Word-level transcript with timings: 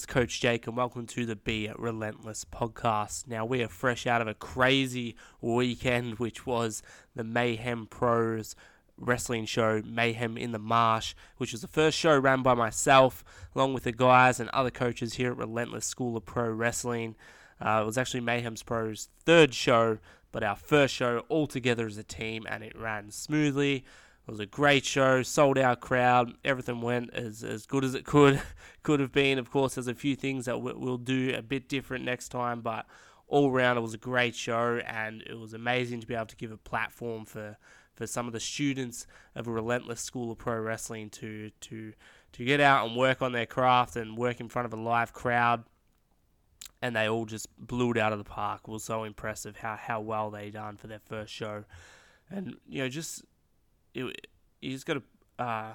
Relentless 0.00 0.14
Coach 0.14 0.40
Jake, 0.40 0.66
and 0.66 0.76
welcome 0.78 1.06
to 1.08 1.26
the 1.26 1.36
Be 1.36 1.70
Relentless 1.76 2.46
podcast. 2.46 3.28
Now, 3.28 3.44
we 3.44 3.62
are 3.62 3.68
fresh 3.68 4.06
out 4.06 4.22
of 4.22 4.28
a 4.28 4.34
crazy 4.34 5.14
weekend, 5.42 6.18
which 6.18 6.46
was 6.46 6.82
the 7.14 7.22
Mayhem 7.22 7.86
Pros 7.86 8.56
wrestling 8.96 9.44
show, 9.44 9.82
Mayhem 9.84 10.38
in 10.38 10.52
the 10.52 10.58
Marsh, 10.58 11.14
which 11.36 11.52
was 11.52 11.60
the 11.60 11.68
first 11.68 11.98
show 11.98 12.18
ran 12.18 12.42
by 12.42 12.54
myself, 12.54 13.22
along 13.54 13.74
with 13.74 13.82
the 13.82 13.92
guys 13.92 14.40
and 14.40 14.48
other 14.50 14.70
coaches 14.70 15.14
here 15.14 15.32
at 15.32 15.36
Relentless 15.36 15.84
School 15.84 16.16
of 16.16 16.24
Pro 16.24 16.48
Wrestling. 16.48 17.14
Uh, 17.60 17.80
it 17.82 17.86
was 17.86 17.98
actually 17.98 18.20
Mayhem's 18.20 18.62
Pros' 18.62 19.10
third 19.26 19.52
show, 19.52 19.98
but 20.32 20.42
our 20.42 20.56
first 20.56 20.94
show 20.94 21.24
all 21.28 21.46
together 21.46 21.86
as 21.86 21.98
a 21.98 22.04
team, 22.04 22.46
and 22.48 22.64
it 22.64 22.78
ran 22.78 23.10
smoothly. 23.10 23.84
It 24.30 24.34
was 24.34 24.38
a 24.38 24.46
great 24.46 24.84
show, 24.84 25.24
sold 25.24 25.58
out 25.58 25.80
crowd. 25.80 26.34
Everything 26.44 26.82
went 26.82 27.12
as, 27.12 27.42
as 27.42 27.66
good 27.66 27.82
as 27.82 27.96
it 27.96 28.04
could 28.04 28.40
could 28.84 29.00
have 29.00 29.10
been. 29.10 29.40
Of 29.40 29.50
course, 29.50 29.74
there's 29.74 29.88
a 29.88 29.94
few 29.94 30.14
things 30.14 30.44
that 30.44 30.62
we'll 30.62 30.98
do 30.98 31.34
a 31.36 31.42
bit 31.42 31.68
different 31.68 32.04
next 32.04 32.28
time, 32.28 32.60
but 32.60 32.86
all 33.26 33.50
around 33.50 33.76
it 33.76 33.80
was 33.80 33.92
a 33.92 33.98
great 33.98 34.36
show, 34.36 34.80
and 34.86 35.22
it 35.22 35.36
was 35.36 35.52
amazing 35.52 36.00
to 36.02 36.06
be 36.06 36.14
able 36.14 36.26
to 36.26 36.36
give 36.36 36.52
a 36.52 36.56
platform 36.56 37.24
for 37.24 37.58
for 37.92 38.06
some 38.06 38.28
of 38.28 38.32
the 38.32 38.38
students 38.38 39.04
of 39.34 39.48
a 39.48 39.50
relentless 39.50 40.00
school 40.00 40.30
of 40.30 40.38
pro 40.38 40.60
wrestling 40.60 41.10
to 41.10 41.50
to 41.62 41.92
to 42.34 42.44
get 42.44 42.60
out 42.60 42.86
and 42.86 42.96
work 42.96 43.22
on 43.22 43.32
their 43.32 43.46
craft 43.46 43.96
and 43.96 44.16
work 44.16 44.38
in 44.38 44.48
front 44.48 44.64
of 44.64 44.72
a 44.72 44.80
live 44.80 45.12
crowd. 45.12 45.64
And 46.80 46.94
they 46.94 47.08
all 47.08 47.26
just 47.26 47.48
blew 47.58 47.90
it 47.90 47.98
out 47.98 48.12
of 48.12 48.18
the 48.18 48.24
park. 48.24 48.60
It 48.68 48.70
was 48.70 48.84
so 48.84 49.02
impressive 49.02 49.56
how, 49.56 49.74
how 49.74 50.00
well 50.00 50.30
they 50.30 50.50
done 50.50 50.76
for 50.76 50.86
their 50.86 51.00
first 51.00 51.32
show. 51.32 51.64
And, 52.30 52.54
you 52.68 52.82
know, 52.82 52.88
just 52.88 53.24
it, 53.94 54.26
you 54.60 54.72
just 54.72 54.86
got 54.86 54.94
to 54.94 55.42
uh, 55.42 55.74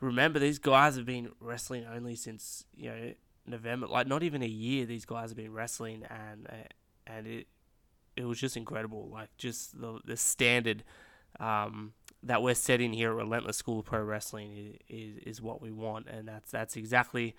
remember 0.00 0.38
these 0.38 0.58
guys 0.58 0.96
have 0.96 1.06
been 1.06 1.30
wrestling 1.40 1.84
only 1.86 2.14
since 2.14 2.64
you 2.76 2.90
know 2.90 3.12
November, 3.46 3.86
like 3.86 4.06
not 4.06 4.22
even 4.22 4.42
a 4.42 4.46
year. 4.48 4.86
These 4.86 5.04
guys 5.04 5.30
have 5.30 5.36
been 5.36 5.52
wrestling, 5.52 6.04
and 6.08 6.46
uh, 6.48 6.66
and 7.06 7.26
it 7.26 7.46
it 8.16 8.24
was 8.24 8.38
just 8.38 8.56
incredible. 8.56 9.08
Like 9.12 9.28
just 9.36 9.80
the 9.80 10.00
the 10.04 10.16
standard 10.16 10.82
um, 11.38 11.92
that 12.22 12.42
we're 12.42 12.54
setting 12.54 12.92
here 12.92 13.10
at 13.10 13.16
Relentless 13.16 13.56
School 13.56 13.80
of 13.80 13.86
Pro 13.86 14.02
Wrestling 14.02 14.76
is, 14.88 15.16
is, 15.16 15.18
is 15.24 15.42
what 15.42 15.60
we 15.60 15.70
want, 15.70 16.08
and 16.08 16.26
that's 16.26 16.50
that's 16.50 16.76
exactly 16.76 17.36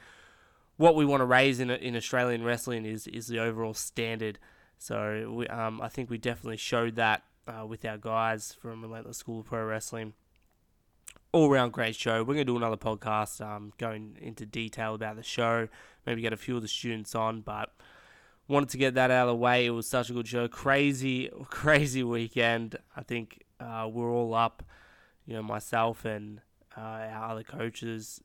what 0.78 0.96
we 0.96 1.06
want 1.06 1.22
to 1.22 1.26
raise 1.26 1.60
in 1.60 1.70
in 1.70 1.96
Australian 1.96 2.44
wrestling 2.44 2.86
is 2.86 3.08
is 3.08 3.28
the 3.28 3.40
overall 3.40 3.74
standard. 3.74 4.40
So 4.80 5.34
we, 5.36 5.48
um, 5.48 5.82
I 5.82 5.90
think 5.90 6.10
we 6.10 6.20
definitely 6.20 6.58
showed 6.58 6.96
that 6.96 7.24
uh, 7.48 7.66
with 7.66 7.84
our 7.84 7.98
guys 7.98 8.56
from 8.60 8.82
Relentless 8.82 9.18
School 9.18 9.40
of 9.40 9.48
Pro 9.48 9.66
Wrestling. 9.66 10.14
All 11.38 11.52
round 11.52 11.72
great 11.72 11.96
show. 11.96 12.22
We're 12.22 12.34
going 12.34 12.38
to 12.38 12.46
do 12.46 12.58
another 12.58 12.78
podcast 12.78 13.46
um, 13.46 13.72
going 13.78 14.18
into 14.20 14.44
detail 14.44 14.96
about 14.96 15.18
the 15.18 15.22
show, 15.22 15.68
maybe 16.04 16.20
get 16.20 16.34
a 16.34 16.36
few 16.36 16.56
of 16.56 16.64
the 16.64 16.68
students 16.68 17.14
on, 17.14 17.42
but 17.42 17.76
wanted 18.48 18.70
to 18.70 18.80
get 18.80 18.96
that 18.96 19.12
out 19.12 19.28
of 19.28 19.34
the 19.34 19.36
way. 19.36 19.68
It 19.68 19.70
was 19.70 19.86
such 19.86 20.10
a 20.10 20.14
good 20.14 20.28
show. 20.28 20.48
Crazy, 20.48 21.30
crazy 21.52 22.02
weekend. 22.02 22.78
I 22.96 23.04
think 23.04 23.44
uh, 23.60 23.88
we're 23.88 24.12
all 24.12 24.34
up, 24.34 24.64
you 25.28 25.36
know, 25.36 25.44
myself 25.44 26.06
and 26.06 26.42
uh, 26.76 26.82
our 26.82 27.30
other 27.34 27.44
coaches, 27.44 28.20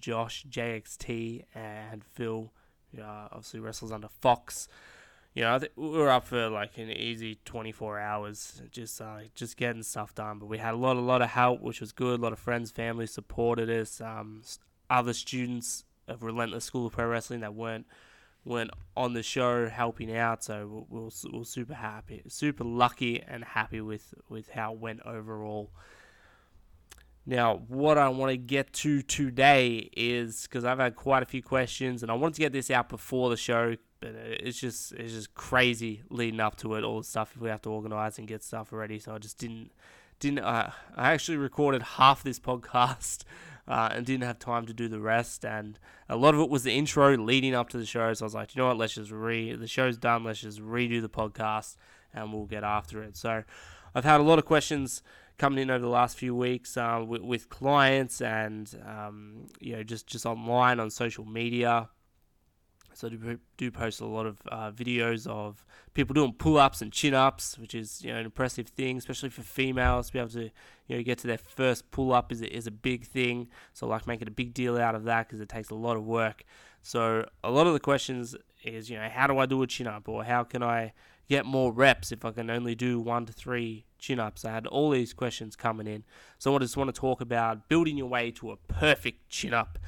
Josh, 0.00 0.46
JXT, 0.48 1.44
and 1.54 2.02
Phil, 2.14 2.50
uh, 2.98 3.28
obviously 3.30 3.60
wrestles 3.60 3.92
under 3.92 4.08
Fox 4.22 4.68
you 5.34 5.42
know, 5.42 5.58
we 5.74 5.88
were 5.88 6.10
up 6.10 6.24
for 6.24 6.48
like 6.48 6.78
an 6.78 6.90
easy 6.90 7.38
24 7.44 7.98
hours, 7.98 8.62
just 8.70 9.00
uh, 9.00 9.18
just 9.34 9.56
getting 9.56 9.82
stuff 9.82 10.14
done. 10.14 10.38
But 10.38 10.46
we 10.46 10.58
had 10.58 10.74
a 10.74 10.76
lot, 10.76 10.96
a 10.96 11.00
lot 11.00 11.22
of 11.22 11.30
help, 11.30 11.60
which 11.60 11.80
was 11.80 11.90
good. 11.90 12.20
A 12.20 12.22
lot 12.22 12.32
of 12.32 12.38
friends, 12.38 12.70
family 12.70 13.06
supported 13.06 13.68
us. 13.68 14.00
Um, 14.00 14.42
other 14.88 15.12
students 15.12 15.84
of 16.06 16.22
Relentless 16.22 16.64
School 16.64 16.86
of 16.86 16.92
Pro 16.92 17.08
Wrestling 17.08 17.40
that 17.40 17.54
weren't 17.54 17.86
weren't 18.44 18.70
on 18.96 19.14
the 19.14 19.24
show 19.24 19.68
helping 19.68 20.16
out. 20.16 20.44
So 20.44 20.66
we 20.88 20.98
we're, 20.98 21.00
we're, 21.00 21.38
we're 21.38 21.44
super 21.44 21.74
happy, 21.74 22.22
super 22.28 22.62
lucky, 22.62 23.20
and 23.20 23.42
happy 23.42 23.80
with 23.80 24.14
with 24.28 24.50
how 24.50 24.74
it 24.74 24.78
went 24.78 25.00
overall. 25.04 25.72
Now, 27.26 27.62
what 27.68 27.96
I 27.96 28.08
want 28.10 28.30
to 28.30 28.36
get 28.36 28.72
to 28.74 29.00
today 29.00 29.90
is 29.96 30.42
because 30.42 30.64
I've 30.64 30.78
had 30.78 30.94
quite 30.94 31.22
a 31.22 31.26
few 31.26 31.42
questions, 31.42 32.02
and 32.02 32.12
I 32.12 32.14
wanted 32.14 32.34
to 32.34 32.40
get 32.40 32.52
this 32.52 32.70
out 32.70 32.88
before 32.88 33.30
the 33.30 33.36
show 33.36 33.76
but 34.04 34.14
it's 34.16 34.60
just 34.60 34.92
it's 34.92 35.14
just 35.14 35.34
crazy 35.34 36.02
leading 36.10 36.38
up 36.38 36.56
to 36.56 36.74
it. 36.74 36.84
All 36.84 36.98
the 36.98 37.04
stuff 37.04 37.34
we 37.38 37.48
have 37.48 37.62
to 37.62 37.70
organize 37.70 38.18
and 38.18 38.28
get 38.28 38.42
stuff 38.42 38.70
ready. 38.70 38.98
So 38.98 39.14
I 39.14 39.18
just 39.18 39.38
didn't 39.38 39.70
didn't. 40.20 40.40
Uh, 40.40 40.72
I 40.94 41.12
actually 41.12 41.38
recorded 41.38 41.82
half 41.82 42.22
this 42.22 42.38
podcast 42.38 43.24
uh, 43.68 43.88
and 43.92 44.04
didn't 44.04 44.24
have 44.24 44.38
time 44.38 44.66
to 44.66 44.74
do 44.74 44.88
the 44.88 45.00
rest. 45.00 45.46
And 45.46 45.78
a 46.06 46.16
lot 46.16 46.34
of 46.34 46.40
it 46.40 46.50
was 46.50 46.64
the 46.64 46.72
intro 46.72 47.16
leading 47.16 47.54
up 47.54 47.70
to 47.70 47.78
the 47.78 47.86
show. 47.86 48.12
So 48.12 48.24
I 48.24 48.26
was 48.26 48.34
like, 48.34 48.54
you 48.54 48.60
know 48.60 48.68
what? 48.68 48.76
Let's 48.76 48.94
just 48.94 49.10
re. 49.10 49.54
The 49.54 49.66
show's 49.66 49.96
done. 49.96 50.22
Let's 50.22 50.40
just 50.40 50.60
redo 50.60 51.00
the 51.00 51.08
podcast 51.08 51.76
and 52.12 52.30
we'll 52.30 52.44
get 52.44 52.62
after 52.62 53.02
it. 53.02 53.16
So 53.16 53.42
I've 53.94 54.04
had 54.04 54.20
a 54.20 54.24
lot 54.24 54.38
of 54.38 54.44
questions 54.44 55.02
coming 55.38 55.58
in 55.58 55.70
over 55.70 55.80
the 55.80 55.88
last 55.88 56.16
few 56.16 56.34
weeks 56.34 56.76
uh, 56.76 57.02
with, 57.06 57.22
with, 57.22 57.48
clients 57.48 58.20
and 58.20 58.78
um, 58.86 59.46
you 59.60 59.74
know 59.74 59.82
just 59.82 60.06
just 60.06 60.26
online 60.26 60.80
on 60.80 60.90
social 60.90 61.24
media 61.24 61.88
so 62.94 63.08
I 63.08 63.10
do, 63.10 63.38
do 63.56 63.70
post 63.70 64.00
a 64.00 64.06
lot 64.06 64.26
of 64.26 64.38
uh, 64.50 64.70
videos 64.70 65.26
of 65.26 65.64
people 65.94 66.14
doing 66.14 66.32
pull-ups 66.32 66.80
and 66.80 66.92
chin-ups, 66.92 67.58
which 67.58 67.74
is 67.74 68.02
you 68.02 68.12
know 68.12 68.18
an 68.20 68.24
impressive 68.24 68.68
thing, 68.68 68.96
especially 68.96 69.30
for 69.30 69.42
females 69.42 70.06
to 70.06 70.12
be 70.12 70.18
able 70.20 70.30
to 70.30 70.50
you 70.86 70.96
know 70.96 71.02
get 71.02 71.18
to 71.18 71.26
their 71.26 71.38
first 71.38 71.90
pull-up 71.90 72.30
is 72.32 72.40
a, 72.40 72.56
is 72.56 72.66
a 72.66 72.70
big 72.70 73.04
thing. 73.04 73.48
So 73.72 73.86
I 73.86 73.90
like 73.90 74.06
making 74.06 74.28
a 74.28 74.32
big 74.32 74.54
deal 74.54 74.78
out 74.78 74.94
of 74.94 75.04
that 75.04 75.26
because 75.26 75.40
it 75.40 75.48
takes 75.48 75.70
a 75.70 75.74
lot 75.74 75.96
of 75.96 76.04
work. 76.04 76.44
So 76.82 77.26
a 77.42 77.50
lot 77.50 77.66
of 77.66 77.72
the 77.72 77.80
questions 77.80 78.36
is 78.62 78.88
you 78.88 78.96
know 78.96 79.08
how 79.08 79.26
do 79.26 79.38
I 79.38 79.46
do 79.46 79.62
a 79.62 79.66
chin-up 79.66 80.08
or 80.08 80.24
how 80.24 80.44
can 80.44 80.62
I 80.62 80.92
get 81.28 81.46
more 81.46 81.72
reps 81.72 82.12
if 82.12 82.24
I 82.24 82.30
can 82.30 82.50
only 82.50 82.74
do 82.74 83.00
one 83.00 83.26
to 83.26 83.32
three 83.32 83.86
chin-ups. 84.04 84.44
I 84.44 84.52
had 84.52 84.66
all 84.66 84.90
these 84.90 85.12
questions 85.12 85.56
coming 85.56 85.86
in, 85.86 86.04
so 86.38 86.54
I 86.54 86.58
just 86.58 86.76
want 86.76 86.94
to 86.94 86.98
talk 86.98 87.20
about 87.20 87.68
building 87.68 87.96
your 87.96 88.08
way 88.08 88.30
to 88.32 88.50
a 88.50 88.56
perfect 88.56 89.28
chin-up. 89.28 89.78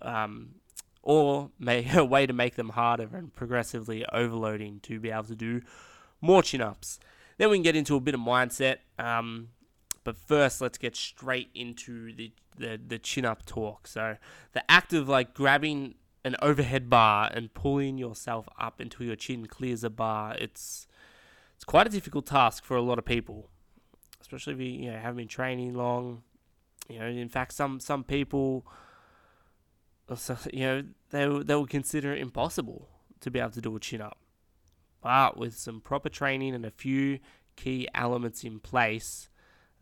Um, 0.00 0.56
or 1.02 1.50
a 1.66 2.04
way 2.04 2.26
to 2.26 2.32
make 2.32 2.54
them 2.54 2.70
harder 2.70 3.08
and 3.12 3.34
progressively 3.34 4.04
overloading 4.12 4.80
to 4.80 5.00
be 5.00 5.10
able 5.10 5.24
to 5.24 5.36
do 5.36 5.60
more 6.20 6.42
chin 6.42 6.60
ups. 6.60 6.98
Then 7.38 7.50
we 7.50 7.56
can 7.56 7.62
get 7.62 7.76
into 7.76 7.96
a 7.96 8.00
bit 8.00 8.14
of 8.14 8.20
mindset. 8.20 8.78
Um, 8.98 9.48
but 10.04 10.16
first, 10.16 10.60
let's 10.60 10.78
get 10.78 10.96
straight 10.96 11.50
into 11.54 12.14
the, 12.14 12.32
the, 12.56 12.80
the 12.84 12.98
chin 12.98 13.24
up 13.24 13.44
talk. 13.46 13.86
So, 13.86 14.16
the 14.52 14.68
act 14.70 14.92
of 14.92 15.08
like 15.08 15.34
grabbing 15.34 15.94
an 16.24 16.36
overhead 16.40 16.88
bar 16.88 17.30
and 17.32 17.52
pulling 17.52 17.98
yourself 17.98 18.48
up 18.58 18.80
until 18.80 19.06
your 19.06 19.16
chin 19.16 19.46
clears 19.46 19.82
the 19.82 19.90
bar, 19.90 20.36
it's 20.38 20.86
it's 21.54 21.64
quite 21.64 21.86
a 21.86 21.90
difficult 21.90 22.26
task 22.26 22.64
for 22.64 22.76
a 22.76 22.82
lot 22.82 22.98
of 22.98 23.04
people, 23.04 23.48
especially 24.22 24.54
if 24.54 24.60
you, 24.60 24.84
you 24.84 24.90
know, 24.90 24.98
haven't 24.98 25.18
been 25.18 25.28
training 25.28 25.74
long. 25.74 26.22
You 26.88 26.98
know, 26.98 27.06
in 27.06 27.28
fact, 27.28 27.52
some 27.52 27.78
some 27.78 28.04
people 28.04 28.66
you 30.52 30.60
know, 30.60 30.82
they, 31.10 31.26
they 31.26 31.54
will 31.54 31.66
consider 31.66 32.12
it 32.12 32.20
impossible 32.20 32.88
to 33.20 33.30
be 33.30 33.38
able 33.38 33.50
to 33.50 33.60
do 33.60 33.74
a 33.76 33.80
chin 33.80 34.00
up. 34.00 34.18
But 35.02 35.36
with 35.36 35.56
some 35.56 35.80
proper 35.80 36.08
training 36.08 36.54
and 36.54 36.64
a 36.64 36.70
few 36.70 37.18
key 37.56 37.88
elements 37.94 38.44
in 38.44 38.60
place, 38.60 39.28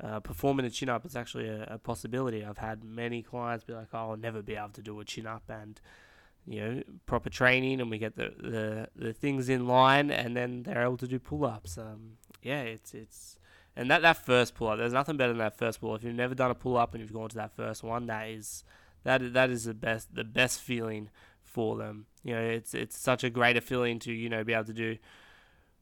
uh, 0.03 0.21
performing 0.21 0.67
a 0.67 0.71
chin 0.71 0.89
up 0.89 1.05
is 1.05 1.15
actually 1.15 1.49
a, 1.49 1.65
a, 1.65 1.79
possibility. 1.79 2.45
I've 2.45 2.59
had 2.59 2.85
many 2.85 3.23
clients 3.23 3.65
be 3.65 3.75
like, 3.75 3.89
oh, 3.93 4.11
I'll 4.11 4.17
never 4.17 4.41
be 4.41 4.57
able 4.57 4.71
to 4.71 4.83
do 4.83 4.99
a 5.01 5.05
chin 5.05 5.27
up. 5.27 5.43
And, 5.49 5.79
you 6.47 6.61
know, 6.61 6.83
proper 7.05 7.29
training 7.29 7.81
and 7.81 7.91
we 7.91 7.99
get 7.99 8.17
the, 8.17 8.33
the, 8.39 8.89
the 8.97 9.13
things 9.13 9.51
in 9.51 9.67
line 9.67 10.11
and 10.11 10.35
then 10.35 10.63
they're 10.63 10.83
able 10.83 10.97
to 10.99 11.09
do 11.09 11.19
pull 11.19 11.45
ups. 11.45 11.77
Um, 11.77 12.13
yeah, 12.43 12.63
it's, 12.63 12.95
it's, 12.95 13.37
and 13.77 13.91
that, 13.91 14.03
that 14.03 14.25
first 14.25 14.55
pull 14.55 14.69
up, 14.69 14.79
there's 14.79 14.93
nothing 14.93 15.17
better 15.17 15.33
than 15.33 15.39
that 15.39 15.57
first 15.57 15.81
pull. 15.81 15.95
If 15.95 16.05
you've 16.05 16.15
never 16.15 16.35
done 16.35 16.51
a 16.51 16.55
pull 16.55 16.77
up 16.77 16.93
and 16.93 17.01
you've 17.01 17.13
gone 17.13 17.29
to 17.29 17.37
that 17.37 17.55
first 17.57 17.83
one, 17.83 18.07
that 18.07 18.29
is 18.29 18.65
that 19.05 19.33
that 19.33 19.51
is 19.51 19.65
the 19.65 19.75
best 19.75 20.15
the 20.15 20.25
best 20.25 20.61
feeling 20.61 21.11
for 21.43 21.77
them. 21.77 22.07
You 22.23 22.35
know, 22.35 22.43
it's 22.43 22.75
it's 22.75 22.99
such 22.99 23.25
a 23.25 23.31
greater 23.31 23.61
feeling 23.61 23.99
to 24.01 24.13
you 24.13 24.29
know 24.29 24.45
be 24.45 24.53
able 24.53 24.65
to 24.65 24.73
do 24.73 24.99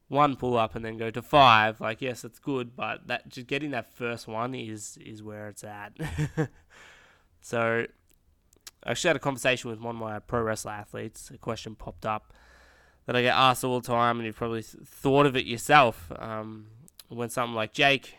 one 0.09 0.37
pull 0.37 0.57
up 0.57 0.75
and 0.75 0.85
then 0.85 0.97
go 0.97 1.11
to 1.11 1.23
five. 1.23 1.81
Like 1.81 2.01
yes, 2.01 2.25
it's 2.25 2.39
good, 2.39 2.77
but 2.77 3.07
that 3.07 3.29
just 3.29 3.47
getting 3.47 3.71
that 3.73 3.93
first 3.93 4.29
one 4.29 4.55
is 4.55 4.99
is 5.05 5.23
where 5.23 5.49
it's 5.49 5.65
at. 5.65 5.93
so 7.41 7.87
I 8.85 8.91
actually 8.91 9.09
had 9.09 9.17
a 9.17 9.21
conversation 9.21 9.71
with 9.71 9.81
one 9.81 9.97
of 9.97 10.01
my 10.01 10.19
pro 10.19 10.43
wrestler 10.43 10.73
athletes. 10.73 11.31
A 11.35 11.39
question 11.39 11.75
popped 11.75 12.07
up 12.07 12.33
that 13.07 13.17
I 13.17 13.23
get 13.23 13.35
asked 13.35 13.65
all 13.65 13.81
the 13.81 13.87
time, 13.87 14.19
and 14.19 14.27
you've 14.27 14.37
probably 14.37 14.63
thought 14.63 15.27
of 15.27 15.37
it 15.37 15.47
yourself. 15.47 16.13
Um, 16.19 16.67
when 17.09 17.31
something 17.31 17.55
like 17.55 17.73
Jake, 17.73 18.15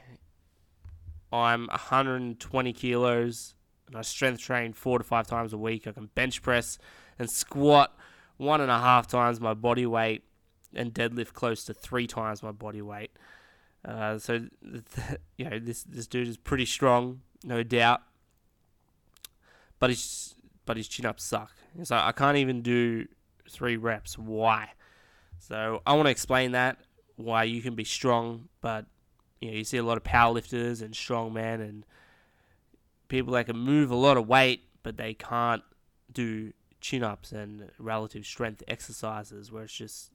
I'm 1.32 1.68
120 1.68 2.74
kilos 2.74 3.56
and 3.88 3.96
I 3.96 4.02
strength 4.02 4.42
train 4.42 4.74
four 4.74 4.98
to 4.98 5.04
five 5.04 5.28
times 5.28 5.54
a 5.54 5.58
week. 5.58 5.88
I 5.88 5.92
can 5.92 6.10
bench 6.16 6.42
press 6.42 6.78
and 7.18 7.30
squat 7.30 7.96
one 8.38 8.62
and 8.62 8.72
a 8.72 8.80
half 8.80 9.08
times 9.08 9.40
my 9.40 9.54
body 9.54 9.86
weight 9.86 10.24
and 10.74 10.94
deadlift 10.94 11.34
close 11.34 11.64
to 11.66 11.74
three 11.74 12.08
times 12.08 12.42
my 12.42 12.52
body 12.52 12.82
weight. 12.82 13.12
Uh, 13.86 14.18
so 14.18 14.48
you 15.38 15.50
know 15.50 15.60
this 15.60 15.84
this 15.84 16.08
dude 16.08 16.28
is 16.28 16.38
pretty 16.38 16.66
strong, 16.66 17.22
no 17.44 17.64
doubt. 17.64 18.02
But 19.80 19.92
he's 19.92 20.36
but 20.66 20.78
his 20.78 20.88
chin 20.88 21.06
ups 21.06 21.24
suck. 21.24 21.52
So 21.84 21.96
I 21.96 22.12
can't 22.12 22.38
even 22.38 22.62
do 22.62 23.08
three 23.50 23.78
reps. 23.78 24.18
Why? 24.18 24.70
So 25.40 25.82
I 25.86 25.94
want 25.94 26.08
to 26.08 26.12
explain 26.12 26.52
that 26.52 26.78
why 27.20 27.44
you 27.44 27.62
can 27.62 27.76
be 27.76 27.84
strong, 27.84 28.48
but 28.62 28.86
you 29.40 29.52
know 29.52 29.58
you 29.58 29.64
see 29.64 29.78
a 29.78 29.84
lot 29.84 29.98
of 29.98 30.04
powerlifters 30.04 30.82
and 30.82 30.94
strongmen 30.94 31.56
and 31.56 31.86
people 33.10 33.34
that 33.34 33.46
can 33.46 33.58
move 33.58 33.92
a 33.92 33.96
lot 33.96 34.16
of 34.18 34.28
weight, 34.28 34.64
but 34.84 34.98
they 34.98 35.14
can't 35.14 35.64
do 36.12 36.54
chin 36.80 37.04
ups 37.04 37.34
and 37.34 37.70
relative 37.78 38.26
strength 38.26 38.64
exercises 38.68 39.52
where 39.52 39.64
it's 39.64 39.74
just 39.74 40.12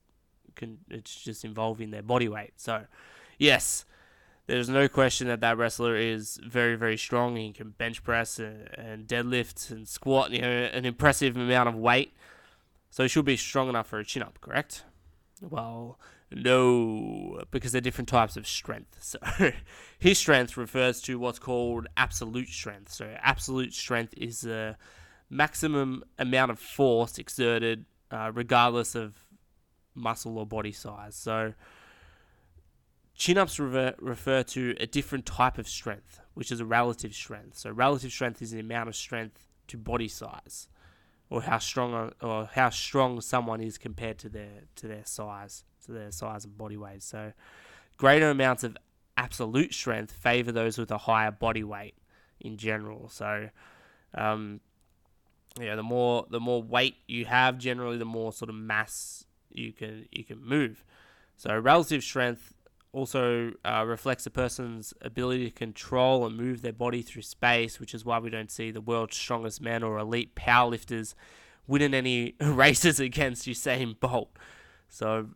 can 0.54 0.78
it's 0.88 1.22
just 1.22 1.44
involving 1.44 1.90
their 1.90 2.02
body 2.02 2.28
weight. 2.28 2.52
So 2.56 2.84
yes, 3.38 3.84
there's 4.46 4.68
no 4.68 4.88
question 4.88 5.26
that 5.28 5.40
that 5.40 5.58
wrestler 5.58 5.96
is 5.96 6.40
very 6.42 6.76
very 6.76 6.96
strong. 6.96 7.36
He 7.36 7.52
can 7.52 7.70
bench 7.70 8.02
press 8.02 8.38
and, 8.38 8.70
and 8.78 9.06
deadlift 9.06 9.70
and 9.70 9.86
squat, 9.86 10.30
you 10.30 10.40
know, 10.40 10.48
an 10.48 10.86
impressive 10.86 11.36
amount 11.36 11.68
of 11.68 11.74
weight. 11.74 12.14
So 12.88 13.02
he 13.02 13.08
should 13.08 13.24
be 13.24 13.36
strong 13.36 13.68
enough 13.68 13.88
for 13.88 13.98
a 13.98 14.04
chin 14.04 14.22
up, 14.22 14.40
correct? 14.40 14.84
Well, 15.42 15.98
no, 16.34 17.42
because 17.50 17.72
they're 17.72 17.80
different 17.80 18.08
types 18.08 18.36
of 18.36 18.46
strength. 18.46 18.98
So 19.00 19.52
his 19.98 20.18
strength 20.18 20.56
refers 20.56 21.00
to 21.02 21.18
what's 21.18 21.38
called 21.38 21.86
absolute 21.96 22.48
strength. 22.48 22.92
So 22.92 23.14
absolute 23.22 23.72
strength 23.72 24.14
is 24.16 24.42
the 24.42 24.76
maximum 25.30 26.04
amount 26.18 26.50
of 26.50 26.58
force 26.58 27.18
exerted, 27.18 27.86
uh, 28.10 28.32
regardless 28.34 28.94
of 28.94 29.16
muscle 29.94 30.38
or 30.38 30.46
body 30.46 30.72
size. 30.72 31.14
So 31.14 31.54
chin 33.14 33.38
ups 33.38 33.58
refer, 33.58 33.94
refer 33.98 34.42
to 34.42 34.74
a 34.80 34.86
different 34.86 35.26
type 35.26 35.58
of 35.58 35.68
strength, 35.68 36.20
which 36.34 36.50
is 36.50 36.60
a 36.60 36.66
relative 36.66 37.14
strength. 37.14 37.58
So 37.58 37.70
relative 37.70 38.10
strength 38.10 38.42
is 38.42 38.50
the 38.50 38.60
amount 38.60 38.88
of 38.88 38.96
strength 38.96 39.46
to 39.68 39.78
body 39.78 40.08
size 40.08 40.68
or 41.30 41.42
how 41.42 41.58
strong 41.58 42.12
or 42.20 42.48
how 42.54 42.70
strong 42.70 43.20
someone 43.20 43.60
is 43.60 43.78
compared 43.78 44.18
to 44.18 44.28
their 44.28 44.64
to 44.76 44.86
their 44.86 45.04
size, 45.04 45.64
to 45.86 45.92
their 45.92 46.12
size 46.12 46.44
and 46.44 46.56
body 46.56 46.76
weight. 46.76 47.02
So, 47.02 47.32
greater 47.96 48.30
amounts 48.30 48.64
of 48.64 48.76
absolute 49.16 49.72
strength 49.72 50.12
favor 50.12 50.52
those 50.52 50.78
with 50.78 50.90
a 50.90 50.98
higher 50.98 51.30
body 51.30 51.64
weight 51.64 51.94
in 52.40 52.56
general. 52.56 53.08
So, 53.08 53.50
um, 54.14 54.60
yeah, 55.60 55.76
the 55.76 55.82
more 55.82 56.26
the 56.30 56.40
more 56.40 56.62
weight 56.62 56.96
you 57.06 57.24
have, 57.26 57.58
generally, 57.58 57.98
the 57.98 58.04
more 58.04 58.32
sort 58.32 58.48
of 58.48 58.54
mass 58.54 59.24
you 59.50 59.72
can 59.72 60.06
you 60.10 60.24
can 60.24 60.44
move. 60.44 60.84
So, 61.36 61.56
relative 61.58 62.02
strength 62.02 62.54
also 62.94 63.52
uh, 63.64 63.84
reflects 63.86 64.24
a 64.24 64.30
person's 64.30 64.94
ability 65.02 65.46
to 65.46 65.50
control 65.50 66.24
and 66.24 66.36
move 66.36 66.62
their 66.62 66.72
body 66.72 67.02
through 67.02 67.22
space, 67.22 67.80
which 67.80 67.92
is 67.92 68.04
why 68.04 68.18
we 68.18 68.30
don't 68.30 68.50
see 68.50 68.70
the 68.70 68.80
world's 68.80 69.16
strongest 69.16 69.60
men 69.60 69.82
or 69.82 69.98
elite 69.98 70.36
powerlifters 70.36 71.14
winning 71.66 71.92
any 71.92 72.34
races 72.40 73.00
against 73.00 73.46
Usain 73.46 73.98
Bolt. 73.98 74.30
So 74.88 75.30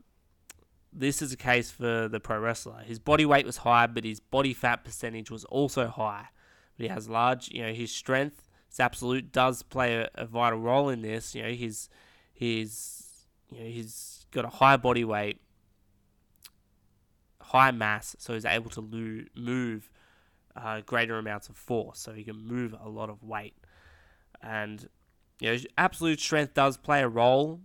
this 0.92 1.20
is 1.20 1.32
a 1.32 1.36
case 1.36 1.70
for 1.70 2.08
the 2.08 2.20
pro 2.20 2.38
wrestler. 2.38 2.82
His 2.86 3.00
body 3.00 3.26
weight 3.26 3.44
was 3.44 3.58
high, 3.58 3.88
but 3.88 4.04
his 4.04 4.20
body 4.20 4.54
fat 4.54 4.84
percentage 4.84 5.30
was 5.30 5.44
also 5.46 5.88
high. 5.88 6.28
But 6.76 6.84
he 6.84 6.88
has 6.88 7.08
large, 7.08 7.48
you 7.48 7.62
know, 7.62 7.72
his 7.72 7.90
strength, 7.90 8.48
his 8.68 8.78
absolute 8.78 9.32
does 9.32 9.62
play 9.64 9.96
a, 9.96 10.08
a 10.14 10.26
vital 10.26 10.60
role 10.60 10.88
in 10.88 11.02
this. 11.02 11.34
You 11.34 11.42
know, 11.42 11.52
his 11.52 11.88
his 12.32 13.26
you 13.50 13.58
know 13.58 13.66
he's 13.66 14.26
got 14.30 14.44
a 14.44 14.48
high 14.48 14.76
body 14.76 15.04
weight 15.04 15.40
high 17.48 17.70
mass, 17.70 18.16
so 18.18 18.34
he's 18.34 18.44
able 18.44 18.70
to 18.70 19.26
move 19.34 19.90
uh, 20.56 20.80
greater 20.80 21.18
amounts 21.18 21.48
of 21.48 21.56
force, 21.56 21.98
so 21.98 22.12
he 22.12 22.24
can 22.24 22.36
move 22.36 22.74
a 22.80 22.88
lot 22.88 23.10
of 23.10 23.22
weight. 23.22 23.54
And 24.42 24.88
you 25.40 25.52
know, 25.52 25.58
absolute 25.76 26.20
strength 26.20 26.54
does 26.54 26.76
play 26.76 27.02
a 27.02 27.08
role 27.08 27.60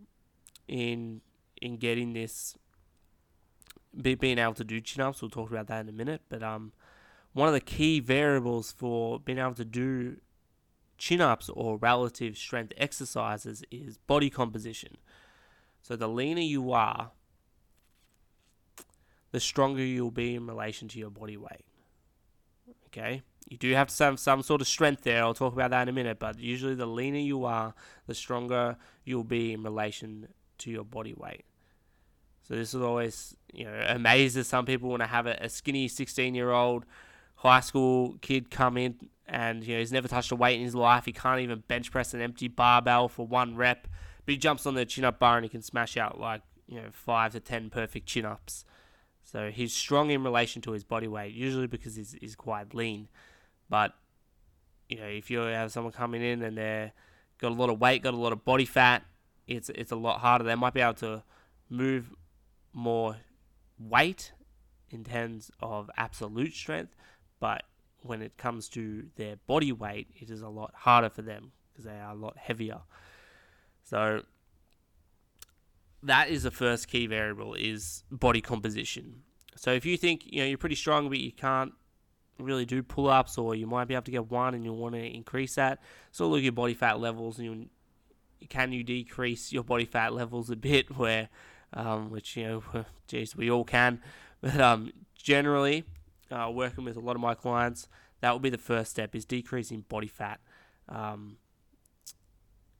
in 0.68 1.22
in 1.62 1.78
getting 1.78 2.14
this 2.14 2.58
be, 4.00 4.16
being 4.16 4.38
able 4.38 4.54
to 4.56 4.64
do 4.64 4.80
chin 4.82 5.02
ups. 5.02 5.22
We'll 5.22 5.32
talk 5.32 5.50
about 5.50 5.68
that 5.68 5.82
in 5.82 5.90
a 5.90 5.94
minute. 5.94 6.22
But 6.30 6.44
um, 6.44 6.74
one 7.34 7.48
of 7.48 7.54
the 7.54 7.62
key 7.62 8.00
variables 8.00 8.72
for 8.72 9.20
being 9.20 9.38
able 9.38 9.54
to 9.56 9.66
do 9.66 10.18
chin 10.98 11.22
ups 11.22 11.50
or 11.50 11.78
relative 11.78 12.38
strength 12.38 12.74
exercises 12.78 13.64
is 13.72 13.98
body 13.98 14.30
composition. 14.30 14.98
So 15.82 15.96
the 15.96 16.08
leaner 16.08 16.42
you 16.42 16.72
are, 16.72 17.12
the 19.34 19.40
stronger 19.40 19.84
you'll 19.84 20.12
be 20.12 20.36
in 20.36 20.46
relation 20.48 20.88
to 20.88 21.00
your 21.00 21.10
body 21.10 21.36
weight. 21.36 21.66
Okay? 22.88 23.24
You 23.50 23.58
do 23.58 23.74
have 23.74 23.90
to 23.90 24.04
have 24.04 24.20
some 24.20 24.44
sort 24.44 24.62
of 24.62 24.68
strength 24.68 25.02
there. 25.02 25.24
I'll 25.24 25.34
talk 25.34 25.54
about 25.54 25.72
that 25.72 25.82
in 25.82 25.90
a 25.90 25.92
minute. 25.92 26.20
But 26.20 26.40
usually, 26.40 26.76
the 26.76 26.86
leaner 26.86 27.18
you 27.18 27.44
are, 27.44 27.74
the 28.08 28.14
stronger 28.14 28.78
you'll 29.04 29.24
be 29.24 29.52
in 29.52 29.64
relation 29.64 30.28
to 30.60 30.72
your 30.72 30.86
body 30.86 31.14
weight. 31.18 31.44
So 32.48 32.56
this 32.56 32.76
is 32.76 32.82
always, 32.82 33.36
you 33.52 33.66
know, 33.66 33.86
amazes 33.88 34.48
some 34.48 34.66
people 34.66 34.90
when 34.90 35.02
I 35.02 35.08
have 35.08 35.26
a, 35.26 35.38
a 35.42 35.50
skinny 35.50 35.90
16-year-old 35.90 36.86
high 37.36 37.60
school 37.60 38.18
kid 38.22 38.52
come 38.52 38.78
in 38.78 39.10
and 39.28 39.64
you 39.66 39.74
know 39.74 39.80
he's 39.80 39.92
never 39.92 40.08
touched 40.08 40.32
a 40.32 40.36
weight 40.36 40.60
in 40.60 40.64
his 40.64 40.76
life. 40.76 41.06
He 41.06 41.12
can't 41.12 41.42
even 41.42 41.64
bench 41.68 41.92
press 41.92 42.14
an 42.14 42.22
empty 42.22 42.48
barbell 42.48 43.08
for 43.10 43.26
one 43.26 43.56
rep, 43.56 43.88
but 44.26 44.32
he 44.32 44.38
jumps 44.38 44.66
on 44.66 44.76
the 44.76 44.86
chin-up 44.86 45.20
bar 45.20 45.38
and 45.38 45.46
he 45.46 45.50
can 45.50 45.62
smash 45.62 45.98
out 45.98 46.20
like 46.20 46.42
you 46.68 46.80
know 46.80 46.90
five 46.92 47.32
to 47.32 47.40
ten 47.40 47.70
perfect 47.70 48.06
chin-ups. 48.06 48.66
So 49.24 49.50
he's 49.50 49.74
strong 49.74 50.12
in 50.12 50.24
relation 50.24 50.62
to 50.64 50.72
his 50.72 50.84
body 50.84 51.08
weight, 51.08 51.34
usually 51.34 51.68
because 51.68 51.96
he's, 51.96 52.16
he's 52.20 52.36
quite 52.36 52.74
lean. 52.74 53.08
But 53.70 53.94
you 54.90 54.98
know, 54.98 55.08
if 55.08 55.32
you 55.32 55.40
have 55.40 55.72
someone 55.72 55.94
coming 55.94 56.22
in 56.22 56.44
and 56.44 56.58
they're 56.58 56.92
got 57.40 57.52
a 57.52 57.56
lot 57.56 57.70
of 57.70 57.80
weight, 57.80 58.04
got 58.04 58.14
a 58.14 58.18
lot 58.18 58.34
of 58.34 58.46
body 58.46 58.66
fat, 58.66 59.04
it's 59.48 59.70
it's 59.70 59.92
a 59.92 59.96
lot 59.96 60.20
harder. 60.20 60.44
They 60.44 60.56
might 60.56 60.74
be 60.74 60.82
able 60.82 60.94
to 60.96 61.24
move 61.70 62.14
more 62.74 63.18
weight 63.80 64.34
in 64.90 65.04
terms 65.04 65.50
of 65.60 65.90
absolute 65.98 66.54
strength, 66.54 66.96
but 67.40 67.64
when 68.02 68.22
it 68.22 68.38
comes 68.38 68.70
to 68.70 69.06
their 69.16 69.38
body 69.48 69.72
weight, 69.72 70.08
it 70.20 70.30
is 70.30 70.42
a 70.42 70.50
lot 70.50 70.74
harder 70.76 71.10
for 71.10 71.22
them 71.22 71.52
because 71.72 71.86
they 71.86 72.00
are 72.00 72.12
a 72.12 72.16
lot 72.16 72.38
heavier. 72.38 72.82
So 73.84 74.24
that 76.04 76.30
is 76.30 76.44
the 76.44 76.52
first 76.52 76.88
key 76.88 77.08
variable 77.08 77.54
is 77.54 78.04
body 78.12 78.42
composition. 78.42 79.24
So 79.56 79.72
if 79.72 79.86
you 79.86 79.98
think 79.98 80.24
you 80.26 80.42
know 80.42 80.46
you're 80.46 80.58
pretty 80.58 80.76
strong 80.76 81.10
but 81.10 81.20
you 81.20 81.32
can't 81.32 81.74
really 82.40 82.66
do 82.66 82.82
pull-ups 82.82 83.38
or 83.38 83.56
you 83.56 83.68
might 83.68 83.86
be 83.86 83.94
able 83.94 84.04
to 84.04 84.12
get 84.12 84.30
one 84.30 84.54
and 84.54 84.66
you 84.66 84.74
want 84.74 84.96
to 84.96 85.02
increase 85.02 85.56
that, 85.56 85.80
so 86.12 86.28
look 86.28 86.40
at 86.40 86.44
your 86.44 86.52
body 86.52 86.74
fat 86.74 87.00
levels 87.00 87.40
and 87.40 87.48
you 87.48 87.68
can 88.50 88.72
you 88.72 88.84
decrease 88.84 89.54
your 89.54 89.64
body 89.64 89.86
fat 89.86 90.14
levels 90.14 90.50
a 90.50 90.56
bit 90.56 90.98
where 90.98 91.30
um, 91.74 92.10
which 92.10 92.36
you 92.36 92.44
know 92.44 92.64
geez 93.08 93.36
we 93.36 93.50
all 93.50 93.64
can 93.64 94.02
but 94.42 94.60
um, 94.60 94.92
generally 95.16 95.86
uh, 96.32 96.50
working 96.52 96.84
with 96.84 96.98
a 96.98 97.00
lot 97.00 97.16
of 97.16 97.22
my 97.22 97.34
clients 97.34 97.88
that 98.22 98.32
will 98.32 98.40
be 98.40 98.50
the 98.50 98.58
first 98.58 98.92
step 98.92 99.16
is 99.16 99.26
decreasing 99.26 99.86
body 99.88 100.08
fat 100.08 100.40
um, 100.90 101.38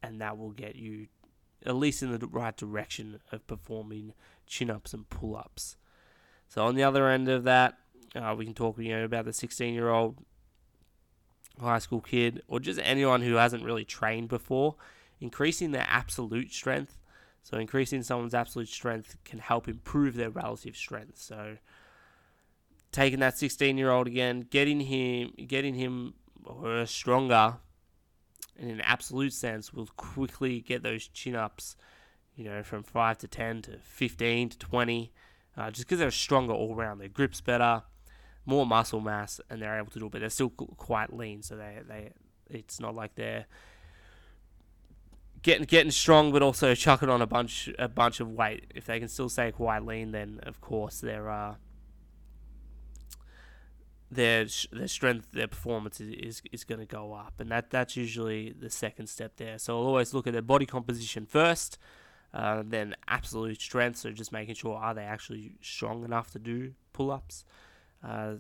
and 0.02 0.20
that 0.22 0.38
will 0.38 0.52
get 0.52 0.76
you 0.76 1.08
at 1.66 1.76
least 1.76 2.04
in 2.04 2.12
the 2.12 2.28
right 2.28 2.56
direction 2.56 3.20
of 3.32 3.46
performing 3.48 4.14
chin 4.46 4.70
ups 4.70 4.94
and 4.94 5.10
pull 5.10 5.36
ups. 5.36 5.78
So 6.50 6.66
on 6.66 6.76
the 6.76 6.84
other 6.84 7.10
end 7.10 7.30
of 7.30 7.44
that, 7.46 7.78
uh, 8.16 8.36
we 8.38 8.46
can 8.46 8.54
talk 8.54 8.78
you 8.78 8.96
know 8.96 9.06
about 9.06 9.26
the 9.26 9.34
16 9.34 9.74
year 9.74 9.90
old 9.90 10.18
high 11.60 11.80
school 11.80 12.02
kid 12.02 12.42
or 12.48 12.60
just 12.60 12.80
anyone 12.84 13.22
who 13.22 13.36
hasn't 13.36 13.64
really 13.64 13.86
trained 13.86 14.30
before. 14.30 14.76
Increasing 15.20 15.72
their 15.72 15.86
absolute 15.88 16.52
strength, 16.52 16.98
so 17.44 17.58
increasing 17.58 18.04
someone's 18.04 18.34
absolute 18.34 18.68
strength 18.68 19.16
can 19.24 19.40
help 19.40 19.68
improve 19.70 20.16
their 20.16 20.30
relative 20.30 20.76
strength. 20.76 21.18
So 21.18 21.58
taking 22.92 23.20
that 23.20 23.38
16 23.38 23.78
year 23.78 23.90
old 23.90 24.08
again, 24.08 24.48
getting 24.50 24.82
him, 24.82 25.34
getting 25.48 25.76
him 25.76 26.14
or 26.46 26.64
her 26.64 26.86
stronger 26.86 27.56
in 28.58 28.70
an 28.70 28.82
absolute 28.82 29.34
sense, 29.34 29.74
will 29.74 29.90
quickly 29.98 30.62
get 30.62 30.84
those 30.84 31.08
chin 31.08 31.36
ups, 31.36 31.76
you 32.36 32.46
know, 32.46 32.64
from 32.64 32.84
5 32.84 33.18
to 33.20 33.28
10 33.28 33.62
to 33.64 33.78
15 33.80 34.50
to 34.50 34.60
20, 34.60 35.12
uh, 35.58 35.72
just 35.72 35.88
because 35.88 36.00
they're 36.00 36.12
stronger 36.12 36.54
all 36.54 36.76
around. 36.76 37.00
Their 37.00 37.10
grip's 37.10 37.42
better, 37.42 37.84
more 38.46 38.66
muscle 38.66 39.00
mass, 39.00 39.40
and 39.50 39.62
they're 39.62 39.78
able 39.78 39.92
to 39.92 40.00
do 40.00 40.06
it, 40.06 40.12
but 40.12 40.22
they're 40.22 40.30
still 40.30 40.50
quite 40.50 41.14
lean, 41.14 41.42
so 41.42 41.56
they, 41.56 41.80
they 41.88 42.12
it's 42.50 42.80
not 42.80 42.96
like 42.96 43.16
they're 43.16 43.46
getting 45.42 45.66
getting 45.66 45.92
strong, 45.92 46.32
but 46.32 46.42
also 46.42 46.74
chucking 46.74 47.10
on 47.10 47.22
a 47.22 47.28
bunch 47.28 47.70
a 47.78 47.88
bunch 47.88 48.20
of 48.20 48.30
weight. 48.32 48.72
If 48.74 48.86
they 48.86 49.00
can 49.00 49.08
still 49.10 49.30
stay 49.30 49.52
quite 49.52 49.86
lean, 49.86 50.12
then 50.12 50.40
of 50.44 50.62
course 50.62 51.00
they're 51.00 51.30
uh, 51.30 51.56
their 54.14 54.46
their 54.72 54.88
strength, 54.88 55.32
their 55.32 55.48
performance 55.48 56.00
is, 56.00 56.10
is, 56.10 56.42
is 56.52 56.64
going 56.64 56.80
to 56.80 56.86
go 56.86 57.14
up, 57.14 57.34
and 57.40 57.50
that 57.52 57.70
that's 57.70 57.96
usually 57.96 58.52
the 58.52 58.70
second 58.70 59.08
step 59.08 59.38
there. 59.38 59.58
So 59.58 59.78
I'll 59.78 59.86
always 59.86 60.14
look 60.14 60.28
at 60.28 60.34
their 60.34 60.42
body 60.42 60.66
composition 60.66 61.26
first, 61.26 61.78
uh, 62.34 62.64
then 62.66 62.96
absolute 63.08 63.62
strength. 63.62 63.98
So 63.98 64.12
just 64.12 64.32
making 64.32 64.56
sure 64.56 64.76
are 64.76 64.94
they 64.94 65.04
actually 65.04 65.56
strong 65.62 66.04
enough 66.04 66.32
to 66.32 66.40
do 66.40 66.74
pull 66.94 67.12
ups. 67.12 67.46
Uh, 68.04 68.36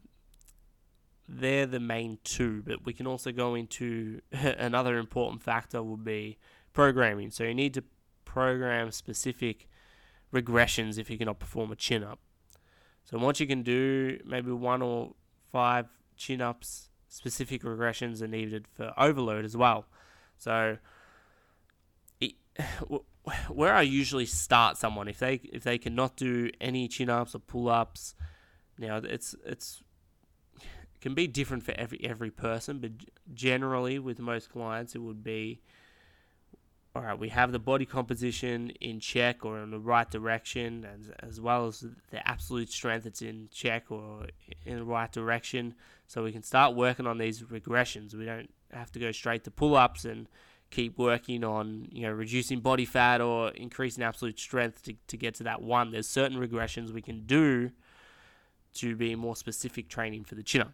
they're 1.27 1.65
the 1.65 1.79
main 1.79 2.19
two, 2.23 2.63
but 2.65 2.85
we 2.85 2.93
can 2.93 3.07
also 3.07 3.31
go 3.31 3.55
into 3.55 4.21
another 4.31 4.97
important 4.97 5.41
factor 5.41 5.81
would 5.81 6.03
be 6.03 6.37
programming. 6.73 7.31
So 7.31 7.43
you 7.43 7.53
need 7.53 7.73
to 7.75 7.83
program 8.25 8.91
specific 8.91 9.67
regressions 10.33 10.97
if 10.97 11.09
you 11.09 11.17
cannot 11.17 11.39
perform 11.39 11.71
a 11.71 11.75
chin 11.75 12.03
up. 12.03 12.19
So 13.05 13.17
what 13.17 13.39
you 13.39 13.47
can 13.47 13.63
do, 13.63 14.19
maybe 14.25 14.51
one 14.51 14.81
or 14.81 15.13
five 15.53 15.86
chin 16.17 16.41
ups, 16.41 16.89
specific 17.07 17.62
regressions 17.62 18.22
are 18.22 18.27
needed 18.27 18.67
for 18.67 18.91
overload 18.98 19.45
as 19.45 19.55
well. 19.55 19.86
So 20.38 20.77
it, 22.19 22.33
where 23.50 23.74
I 23.74 23.83
usually 23.83 24.25
start 24.25 24.77
someone 24.77 25.07
if 25.07 25.19
they 25.19 25.36
if 25.53 25.63
they 25.63 25.77
cannot 25.77 26.17
do 26.17 26.50
any 26.60 26.88
chin 26.88 27.10
ups 27.10 27.36
or 27.36 27.39
pull 27.39 27.69
ups, 27.69 28.15
now 28.79 28.98
it's 28.98 29.36
it's 29.45 29.83
can 31.00 31.13
be 31.13 31.27
different 31.27 31.63
for 31.63 31.74
every 31.77 32.03
every 32.03 32.31
person, 32.31 32.79
but 32.79 32.91
generally 33.33 34.00
with 34.00 34.19
most 34.19 34.50
clients 34.50 34.95
it 34.95 35.00
would 35.00 35.24
be 35.24 35.62
all 36.95 37.01
right, 37.01 37.17
we 37.17 37.29
have 37.29 37.51
the 37.51 37.59
body 37.59 37.85
composition 37.85 38.69
in 38.79 39.00
check 39.00 39.43
or 39.43 39.59
in 39.59 39.71
the 39.71 39.79
right 39.79 40.09
direction, 40.12 40.85
as, 40.85 41.09
as 41.27 41.41
well 41.41 41.65
as 41.65 41.83
the 42.12 42.27
absolute 42.27 42.69
strength 42.69 43.05
that's 43.05 43.23
in 43.23 43.50
check 43.51 43.91
or 43.91 44.27
in 44.63 44.77
the 44.77 44.83
right 44.83 45.12
direction. 45.12 45.73
So 46.07 46.23
we 46.23 46.31
can 46.31 46.43
start 46.43 46.75
working 46.75 47.07
on 47.07 47.17
these 47.17 47.41
regressions. 47.41 48.13
We 48.13 48.25
don't 48.25 48.51
have 48.71 48.91
to 48.91 49.00
go 49.00 49.12
straight 49.12 49.43
to 49.45 49.51
pull 49.51 49.75
ups 49.75 50.05
and 50.05 50.27
keep 50.69 50.97
working 50.97 51.43
on 51.43 51.88
you 51.91 52.01
know 52.01 52.12
reducing 52.12 52.59
body 52.59 52.85
fat 52.85 53.21
or 53.21 53.51
increasing 53.51 54.03
absolute 54.03 54.39
strength 54.39 54.83
to, 54.83 54.93
to 55.07 55.17
get 55.17 55.33
to 55.35 55.43
that 55.43 55.63
one. 55.63 55.91
There's 55.91 56.07
certain 56.07 56.38
regressions 56.38 56.91
we 56.91 57.01
can 57.01 57.25
do 57.25 57.71
to 58.75 58.95
be 58.95 59.15
more 59.15 59.35
specific 59.35 59.89
training 59.89 60.25
for 60.25 60.35
the 60.35 60.43
chin 60.43 60.62
up. 60.62 60.73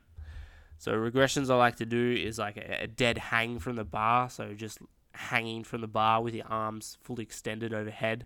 So 0.77 0.93
regressions 0.93 1.49
I 1.49 1.55
like 1.55 1.77
to 1.77 1.85
do 1.85 2.13
is 2.13 2.39
like 2.39 2.57
a, 2.57 2.83
a 2.83 2.87
dead 2.87 3.17
hang 3.17 3.59
from 3.59 3.77
the 3.77 3.83
bar. 3.85 4.29
So 4.29 4.53
just 4.53 4.79
hanging 5.19 5.63
from 5.63 5.81
the 5.81 5.87
bar 5.87 6.21
with 6.21 6.33
your 6.33 6.47
arms 6.47 6.97
fully 7.01 7.23
extended 7.23 7.73
overhead. 7.73 8.25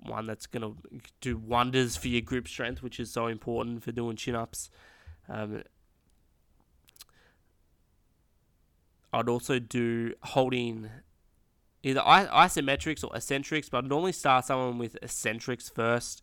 One 0.00 0.26
that's 0.26 0.46
going 0.46 0.62
to 0.62 1.00
do 1.20 1.36
wonders 1.36 1.96
for 1.96 2.08
your 2.08 2.20
grip 2.20 2.48
strength, 2.48 2.82
which 2.82 3.00
is 3.00 3.10
so 3.10 3.28
important 3.28 3.82
for 3.82 3.92
doing 3.92 4.16
chin 4.16 4.34
ups. 4.34 4.68
Um, 5.28 5.62
I'd 9.12 9.28
also 9.28 9.58
do 9.58 10.14
holding 10.22 10.90
either 11.82 12.00
isometrics 12.00 13.04
or 13.04 13.16
eccentrics, 13.16 13.68
but 13.68 13.84
I'd 13.84 13.88
normally 13.88 14.12
start 14.12 14.44
someone 14.44 14.78
with 14.78 14.98
eccentrics 15.00 15.68
first, 15.68 16.22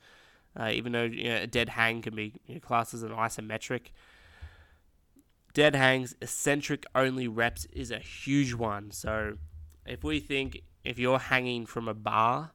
uh, 0.60 0.69
even 0.72 0.91
though 0.91 1.03
you 1.03 1.29
know, 1.29 1.38
a 1.38 1.48
dead 1.48 1.69
hang 1.69 2.01
can 2.01 2.15
be 2.15 2.33
you 2.45 2.55
know, 2.55 2.60
classed 2.60 2.93
as 2.93 3.03
an 3.03 3.12
isometric. 3.12 3.88
Dead 5.53 5.75
hangs, 5.75 6.15
eccentric 6.22 6.86
only 6.93 7.27
reps 7.27 7.65
is 7.72 7.89
a 7.89 8.00
huge 8.00 8.53
one. 8.53 8.91
So 8.91 9.38
if 9.85 10.03
we 10.03 10.19
think 10.19 10.61
if 10.83 10.99
you're 10.99 11.19
hanging 11.19 11.65
from 11.65 11.87
a 11.87 11.93
bar, 11.93 12.51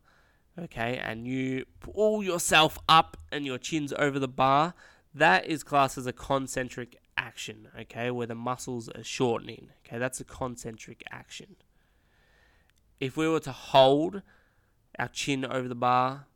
okay, 0.59 0.99
and 0.99 1.27
you 1.27 1.65
pull 1.81 2.23
yourself 2.23 2.79
up 2.89 3.17
and 3.31 3.47
your 3.47 3.59
chin's 3.59 3.93
over 3.99 4.19
the 4.19 4.29
bar, 4.29 4.75
that 5.15 5.47
is 5.47 5.63
classed 5.63 5.99
as 5.99 6.07
a 6.07 6.13
concentric 6.13 6.97
action, 7.17 7.69
okay, 7.79 8.11
where 8.11 8.27
the 8.27 8.35
muscles 8.35 8.89
are 8.91 9.03
shortening. 9.03 9.69
Okay, 9.87 9.99
that's 9.99 10.21
a 10.21 10.25
concentric 10.25 11.03
action. 11.11 11.57
If 13.01 13.17
we 13.17 13.29
were 13.29 13.41
to 13.41 13.53
hold 13.53 14.23
our 14.99 15.09
chin 15.09 15.45
over 15.45 15.69
the 15.69 15.75
bar, 15.75 16.27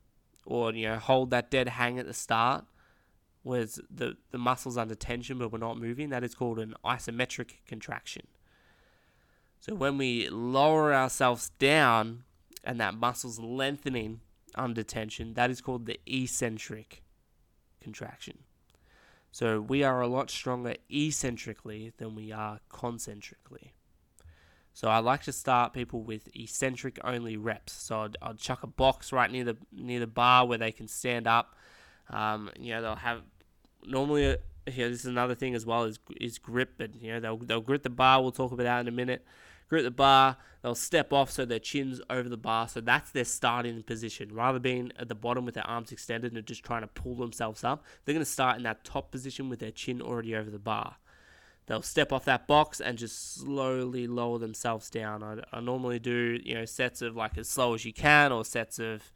or 0.45 0.73
you 0.73 0.89
know, 0.89 0.99
hold 0.99 1.31
that 1.31 1.51
dead 1.51 1.69
hang 1.69 1.99
at 1.99 2.07
the 2.07 2.15
start, 2.15 2.65
where 3.43 3.65
the, 3.65 4.17
the 4.31 4.39
muscles 4.39 4.77
under 4.77 4.95
tension 4.95 5.39
but 5.39 5.53
we're 5.53 5.59
not 5.59 5.79
moving, 5.79 6.11
that 6.11 6.25
is 6.25 6.35
called 6.35 6.59
an 6.59 6.75
isometric 6.85 7.55
contraction. 7.67 8.27
So 9.63 9.77
when 9.77 9.97
we 9.97 10.29
lower 10.29 10.93
ourselves 10.93 11.51
down 11.61 12.25
and 12.65 12.81
that 12.81 12.97
muscle's 12.97 13.39
lengthening 13.39 14.21
under 14.57 14.83
tension, 14.83 15.35
that 15.35 15.51
is 15.51 15.61
called 15.61 15.87
the 15.87 16.01
eccentric 16.05 17.05
contraction. 17.81 18.39
So 19.31 19.61
we 19.61 19.85
are 19.85 20.01
a 20.01 20.09
lot 20.09 20.31
stronger 20.33 20.75
eccentrically 20.91 21.93
than 21.99 22.17
we 22.17 22.33
are 22.33 22.59
concentrically. 22.71 23.75
So 24.75 24.89
I 24.89 24.99
like 24.99 25.23
to 25.23 25.33
start 25.33 25.73
people 25.73 26.03
with 26.03 26.29
eccentric 26.35 26.99
only 27.05 27.37
reps. 27.37 27.73
So 27.73 28.01
I'd, 28.01 28.17
I'd 28.21 28.39
chuck 28.39 28.65
a 28.65 28.67
box 28.67 29.13
right 29.13 29.31
near 29.31 29.45
the 29.45 29.57
near 29.71 30.01
the 30.01 30.09
bar 30.09 30.45
where 30.45 30.59
they 30.59 30.73
can 30.73 30.89
stand 30.89 31.29
up. 31.29 31.55
Um, 32.11 32.51
you 32.59 32.73
know 32.75 32.83
they'll 32.83 32.97
have 32.97 33.23
normally. 33.87 34.33
Uh, 34.33 34.37
here, 34.67 34.89
this 34.89 35.01
is 35.01 35.07
another 35.07 35.35
thing 35.35 35.55
as 35.55 35.67
well 35.67 35.85
is 35.85 35.99
is 36.21 36.39
grip, 36.39 36.75
but 36.79 37.01
you 37.01 37.13
know 37.13 37.21
they'll 37.21 37.37
they'll 37.37 37.61
grip 37.61 37.85
the 37.85 37.91
bar. 37.91 38.23
We'll 38.23 38.33
talk 38.33 38.51
about 38.51 38.65
that 38.65 38.81
in 38.81 38.89
a 38.89 38.93
minute 38.93 39.25
grip 39.73 39.85
the 39.85 39.91
bar, 39.91 40.37
they'll 40.61 40.75
step 40.75 41.15
off 41.15 41.31
so 41.31 41.47
their 41.47 41.59
chin's 41.59 41.99
over 42.11 42.29
the 42.29 42.37
bar. 42.37 42.69
So 42.69 42.83
that's 42.83 43.11
their 43.11 43.25
starting 43.25 43.83
position. 43.83 44.29
Rather 44.31 44.59
being 44.59 44.93
at 44.99 45.09
the 45.09 45.15
bottom 45.15 45.47
with 45.47 45.55
their 45.55 45.67
arms 45.67 45.93
extended 45.93 46.35
and 46.35 46.47
just 46.47 46.63
trying 46.63 46.83
to 46.83 46.89
pull 46.89 47.15
themselves 47.15 47.65
up, 47.65 47.83
they're 48.05 48.13
going 48.13 48.25
to 48.25 48.31
start 48.31 48.59
in 48.59 48.65
that 48.65 48.85
top 48.85 49.11
position 49.11 49.49
with 49.49 49.61
their 49.61 49.71
chin 49.71 50.03
already 50.03 50.37
over 50.37 50.51
the 50.51 50.59
bar. 50.59 50.97
They'll 51.67 51.81
step 51.81 52.13
off 52.13 52.27
that 52.27 52.47
box 52.47 52.83
and 52.83 52.99
just 52.99 53.37
slowly 53.37 54.07
lower 54.07 54.39
themselves 54.39 54.91
down. 54.91 55.23
I, 55.23 55.39
I 55.57 55.61
normally 55.61 55.99
do, 55.99 56.39
you 56.45 56.55
know, 56.55 56.67
sets 56.67 57.01
of 57.01 57.17
like 57.17 57.39
as 57.39 57.49
slow 57.49 57.73
as 57.73 57.87
you 57.87 57.95
can 57.95 58.31
or 58.31 58.45
sets 58.45 58.79
of 58.79 59.11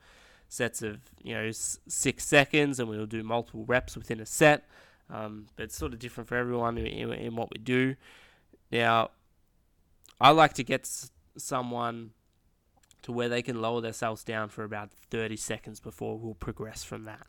sets 0.49 0.81
of, 0.81 1.01
you 1.23 1.35
know, 1.35 1.51
six 1.51 2.25
seconds 2.25 2.81
and 2.81 2.89
we'll 2.89 3.05
do 3.05 3.23
multiple 3.23 3.67
reps 3.67 3.95
within 3.95 4.21
a 4.21 4.27
set. 4.27 4.65
Um, 5.11 5.49
but 5.55 5.65
it's 5.65 5.77
sort 5.77 5.93
of 5.93 5.99
different 5.99 6.29
for 6.29 6.37
everyone 6.37 6.79
in, 6.79 6.87
in, 6.87 7.13
in 7.13 7.37
what 7.37 7.51
we 7.53 7.59
do. 7.59 7.97
Now, 8.73 9.11
I 10.21 10.31
like 10.31 10.55
to 10.55 10.65
get 10.65 10.89
someone 11.37 12.11
to 13.03 13.13
where 13.13 13.29
they 13.29 13.43
can 13.43 13.61
lower 13.61 13.81
themselves 13.81 14.25
down 14.25 14.49
for 14.49 14.65
about 14.65 14.91
30 15.11 15.37
seconds 15.37 15.81
before 15.81 16.19
we'll 16.19 16.35
progress 16.35 16.83
from 16.83 17.05
that. 17.05 17.27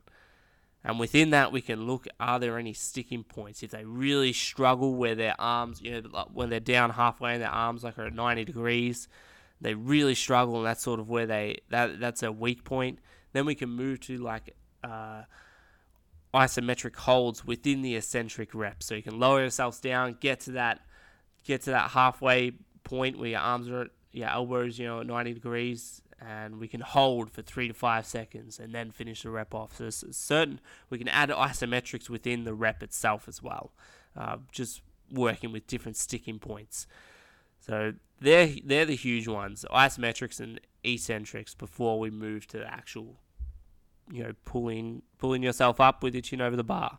And 0.84 1.00
within 1.00 1.32
that, 1.32 1.52
we 1.52 1.62
can 1.62 1.86
look 1.86 2.08
are 2.20 2.40
there 2.40 2.58
any 2.58 2.74
sticking 2.74 3.24
points? 3.24 3.62
If 3.62 3.72
they 3.72 3.84
really 3.84 4.32
struggle 4.32 4.96
where 4.96 5.16
their 5.16 5.36
arms, 5.40 5.82
you 5.82 6.02
know, 6.02 6.28
when 6.34 6.50
they're 6.50 6.60
down 6.60 6.92
halfway 6.92 7.34
and 7.34 7.42
their 7.42 7.50
arms 7.50 7.84
like 7.84 8.00
are 8.00 8.06
at 8.06 8.14
90 8.14 8.46
degrees, 8.46 9.08
they 9.60 9.74
really 9.74 10.16
struggle, 10.16 10.58
and 10.58 10.66
that's 10.66 10.84
sort 10.84 11.00
of 11.00 11.10
where 11.10 11.26
they 11.26 11.58
that 11.70 12.00
that's 12.00 12.24
a 12.24 12.32
weak 12.32 12.64
point. 12.64 13.00
Then 13.34 13.46
we 13.46 13.56
can 13.56 13.70
move 13.70 14.00
to 14.02 14.18
like 14.18 14.56
uh, 14.84 15.24
isometric 16.34 16.96
holds 16.96 17.44
within 17.44 17.82
the 17.82 17.96
eccentric 17.96 18.54
reps. 18.54 18.86
So 18.86 18.96
you 18.96 19.04
can 19.04 19.20
lower 19.20 19.42
yourselves 19.42 19.80
down, 19.80 20.18
get 20.22 20.42
to 20.42 20.52
that 20.52 20.82
get 21.44 21.64
to 21.64 21.72
that 21.72 21.92
halfway 21.92 22.52
point 22.88 23.18
where 23.18 23.30
your 23.30 23.40
arms 23.40 23.70
are 23.70 23.82
at 23.82 23.90
your 24.12 24.30
elbows, 24.30 24.80
you 24.80 24.88
know, 24.88 25.02
at 25.02 25.08
90 25.08 25.34
degrees, 25.34 26.02
and 26.20 26.60
we 26.60 26.68
can 26.68 26.82
hold 26.82 27.30
for 27.30 27.42
three 27.42 27.68
to 27.68 27.74
five 27.74 28.06
seconds 28.06 28.60
and 28.60 28.74
then 28.74 28.92
finish 28.92 29.24
the 29.24 29.30
rep 29.30 29.54
off. 29.54 29.78
So 29.78 29.90
certain 29.90 30.60
we 30.90 30.98
can 30.98 31.08
add 31.08 31.30
isometrics 31.30 32.10
within 32.10 32.44
the 32.44 32.54
rep 32.54 32.82
itself 32.82 33.28
as 33.28 33.44
well, 33.44 33.72
uh, 34.16 34.38
just 34.52 34.82
working 35.12 35.52
with 35.52 35.68
different 35.68 35.98
sticking 35.98 36.40
points. 36.40 36.88
So 37.60 37.94
they're 38.20 38.50
they're 38.64 38.86
the 38.86 38.96
huge 38.96 39.28
ones, 39.28 39.66
isometrics 39.72 40.40
and 40.40 40.60
eccentrics. 40.84 41.54
Before 41.54 42.00
we 42.00 42.10
move 42.10 42.48
to 42.48 42.58
the 42.60 42.68
actual, 42.68 43.18
you 44.12 44.24
know, 44.24 44.32
pulling 44.46 45.04
pulling 45.20 45.44
yourself 45.44 45.80
up 45.80 46.02
with 46.02 46.16
your 46.16 46.22
chin 46.22 46.42
over 46.42 46.56
the 46.56 46.64
bar. 46.64 46.98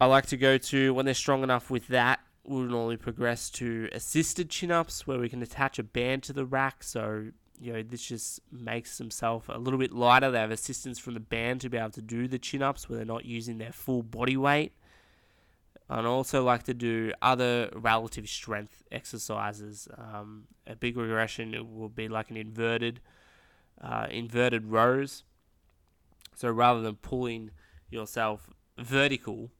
I 0.00 0.06
like 0.06 0.26
to 0.26 0.36
go 0.36 0.56
to 0.56 0.94
when 0.94 1.04
they're 1.04 1.14
strong 1.14 1.42
enough 1.42 1.70
with 1.70 1.88
that 1.88 2.19
we'll 2.44 2.62
normally 2.62 2.96
progress 2.96 3.50
to 3.50 3.88
assisted 3.92 4.50
chin 4.50 4.70
ups 4.70 5.06
where 5.06 5.18
we 5.18 5.28
can 5.28 5.42
attach 5.42 5.78
a 5.78 5.82
band 5.82 6.22
to 6.24 6.32
the 6.32 6.44
rack. 6.44 6.82
So, 6.82 7.26
you 7.60 7.72
know, 7.72 7.82
this 7.82 8.02
just 8.02 8.40
makes 8.50 8.98
themselves 8.98 9.46
a 9.48 9.58
little 9.58 9.78
bit 9.78 9.92
lighter. 9.92 10.30
They 10.30 10.38
have 10.38 10.50
assistance 10.50 10.98
from 10.98 11.14
the 11.14 11.20
band 11.20 11.60
to 11.60 11.68
be 11.68 11.76
able 11.76 11.90
to 11.90 12.02
do 12.02 12.26
the 12.28 12.38
chin 12.38 12.62
ups 12.62 12.88
where 12.88 12.96
they're 12.96 13.06
not 13.06 13.24
using 13.24 13.58
their 13.58 13.72
full 13.72 14.02
body 14.02 14.36
weight. 14.36 14.72
And 15.88 16.06
also 16.06 16.44
like 16.44 16.62
to 16.64 16.74
do 16.74 17.12
other 17.20 17.68
relative 17.74 18.28
strength 18.28 18.84
exercises. 18.92 19.88
Um, 19.98 20.44
a 20.66 20.76
big 20.76 20.96
regression 20.96 21.54
will 21.74 21.88
be 21.88 22.06
like 22.06 22.30
an 22.30 22.36
inverted, 22.36 23.00
uh, 23.80 24.06
inverted 24.08 24.66
rows. 24.66 25.24
So 26.36 26.48
rather 26.48 26.80
than 26.80 26.94
pulling 26.94 27.50
yourself 27.90 28.48
vertical, 28.78 29.50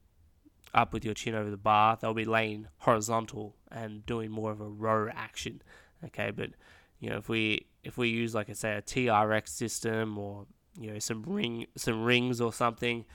up 0.73 0.93
with 0.93 1.03
your 1.03 1.13
chin 1.13 1.35
over 1.35 1.49
the 1.49 1.57
bar. 1.57 1.97
They'll 1.99 2.13
be 2.13 2.25
laying 2.25 2.67
horizontal 2.79 3.55
and 3.71 4.05
doing 4.05 4.31
more 4.31 4.51
of 4.51 4.61
a 4.61 4.67
row 4.67 5.09
action. 5.13 5.61
Okay, 6.05 6.31
but 6.31 6.51
you 6.99 7.09
know 7.09 7.17
if 7.17 7.29
we 7.29 7.67
if 7.83 7.97
we 7.97 8.09
use 8.09 8.33
like 8.33 8.49
I 8.49 8.53
say 8.53 8.75
a 8.75 8.81
TRX 8.81 9.49
system 9.49 10.17
or 10.17 10.45
you 10.79 10.91
know 10.91 10.99
some 10.99 11.23
ring 11.23 11.67
some 11.75 12.03
rings 12.03 12.41
or 12.41 12.53
something, 12.53 13.05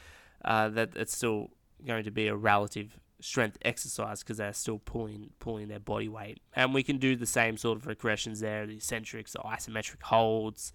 uh, 0.44 0.68
that 0.70 0.90
it's 0.96 1.16
still 1.16 1.50
going 1.86 2.04
to 2.04 2.10
be 2.10 2.28
a 2.28 2.36
relative 2.36 2.98
strength 3.20 3.58
exercise 3.62 4.22
because 4.22 4.36
they're 4.36 4.52
still 4.52 4.78
pulling 4.78 5.30
pulling 5.38 5.68
their 5.68 5.80
body 5.80 6.08
weight. 6.08 6.40
And 6.54 6.74
we 6.74 6.82
can 6.82 6.98
do 6.98 7.16
the 7.16 7.26
same 7.26 7.56
sort 7.56 7.78
of 7.78 7.84
regressions 7.84 8.40
there, 8.40 8.66
the 8.66 8.76
eccentrics, 8.76 9.32
the 9.32 9.38
isometric 9.40 10.02
holds. 10.02 10.72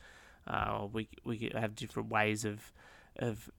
Uh, 0.47 0.87
we 0.91 1.09
we 1.23 1.51
have 1.55 1.75
different 1.75 2.09
ways 2.09 2.45
of 2.45 2.73
of 3.17 3.49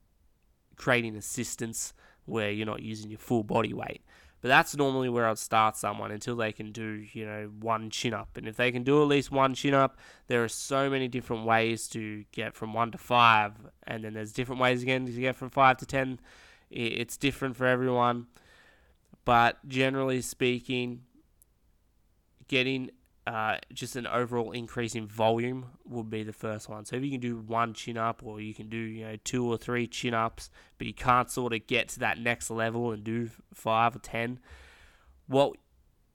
creating 0.75 1.15
assistance 1.15 1.93
where 2.25 2.51
you're 2.51 2.65
not 2.65 2.81
using 2.81 3.09
your 3.09 3.19
full 3.19 3.43
body 3.43 3.73
weight. 3.73 4.01
But 4.41 4.49
that's 4.49 4.75
normally 4.75 5.07
where 5.07 5.25
I'd 5.25 5.37
start 5.37 5.77
someone 5.77 6.11
until 6.11 6.35
they 6.35 6.51
can 6.51 6.73
do, 6.73 7.05
you 7.13 7.25
know, 7.25 7.49
one 7.61 7.89
chin 7.89 8.13
up. 8.13 8.35
And 8.35 8.45
if 8.45 8.57
they 8.57 8.73
can 8.73 8.83
do 8.83 9.01
at 9.01 9.07
least 9.07 9.31
one 9.31 9.53
chin 9.53 9.73
up, 9.73 9.97
there 10.27 10.43
are 10.43 10.49
so 10.49 10.89
many 10.89 11.07
different 11.07 11.45
ways 11.45 11.87
to 11.89 12.25
get 12.33 12.53
from 12.53 12.73
one 12.73 12.91
to 12.91 12.97
five. 12.97 13.53
And 13.87 14.03
then 14.03 14.13
there's 14.13 14.33
different 14.33 14.59
ways 14.59 14.83
again 14.83 15.05
to 15.05 15.11
get 15.13 15.37
from 15.37 15.49
five 15.49 15.77
to 15.77 15.85
ten. 15.85 16.19
It's 16.69 17.15
different 17.15 17.55
for 17.55 17.65
everyone. 17.65 18.27
But 19.23 19.65
generally 19.69 20.21
speaking, 20.21 21.03
getting 22.49 22.91
uh, 23.25 23.57
just 23.71 23.95
an 23.95 24.05
overall 24.05 24.51
increase 24.51 24.95
in 24.95 25.07
volume 25.07 25.65
would 25.85 26.09
be 26.09 26.23
the 26.23 26.33
first 26.33 26.67
one. 26.67 26.85
So 26.85 26.97
if 26.97 27.03
you 27.03 27.11
can 27.11 27.21
do 27.21 27.37
one 27.37 27.73
chin 27.73 27.97
up, 27.97 28.21
or 28.23 28.41
you 28.41 28.53
can 28.53 28.67
do 28.67 28.77
you 28.77 29.05
know 29.05 29.15
two 29.23 29.45
or 29.45 29.57
three 29.57 29.87
chin 29.87 30.13
ups, 30.13 30.49
but 30.77 30.87
you 30.87 30.93
can't 30.93 31.31
sort 31.31 31.53
of 31.53 31.65
get 31.65 31.89
to 31.89 31.99
that 31.99 32.19
next 32.19 32.49
level 32.49 32.91
and 32.91 33.03
do 33.03 33.29
five 33.53 33.95
or 33.95 33.99
ten, 33.99 34.39
what 35.27 35.53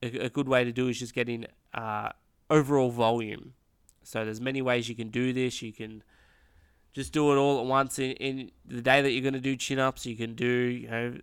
a, 0.03 0.29
good 0.29 0.47
way 0.47 0.63
to 0.63 0.71
do 0.71 0.87
is 0.87 0.99
just 0.99 1.13
getting 1.13 1.45
uh, 1.73 2.09
overall 2.49 2.91
volume. 2.91 3.53
So 4.03 4.23
there's 4.23 4.41
many 4.41 4.61
ways 4.61 4.87
you 4.87 4.95
can 4.95 5.09
do 5.09 5.33
this. 5.33 5.61
You 5.61 5.73
can 5.73 6.03
just 6.93 7.11
do 7.11 7.31
it 7.31 7.37
all 7.37 7.59
at 7.59 7.65
once 7.65 7.99
in, 7.99 8.11
in 8.13 8.51
the 8.65 8.81
day 8.81 9.01
that 9.01 9.11
you're 9.11 9.21
going 9.21 9.33
to 9.33 9.39
do 9.39 9.55
chin 9.55 9.79
ups. 9.79 10.05
You 10.05 10.15
can 10.15 10.35
do 10.35 10.45
you 10.45 10.89
know 10.89 11.17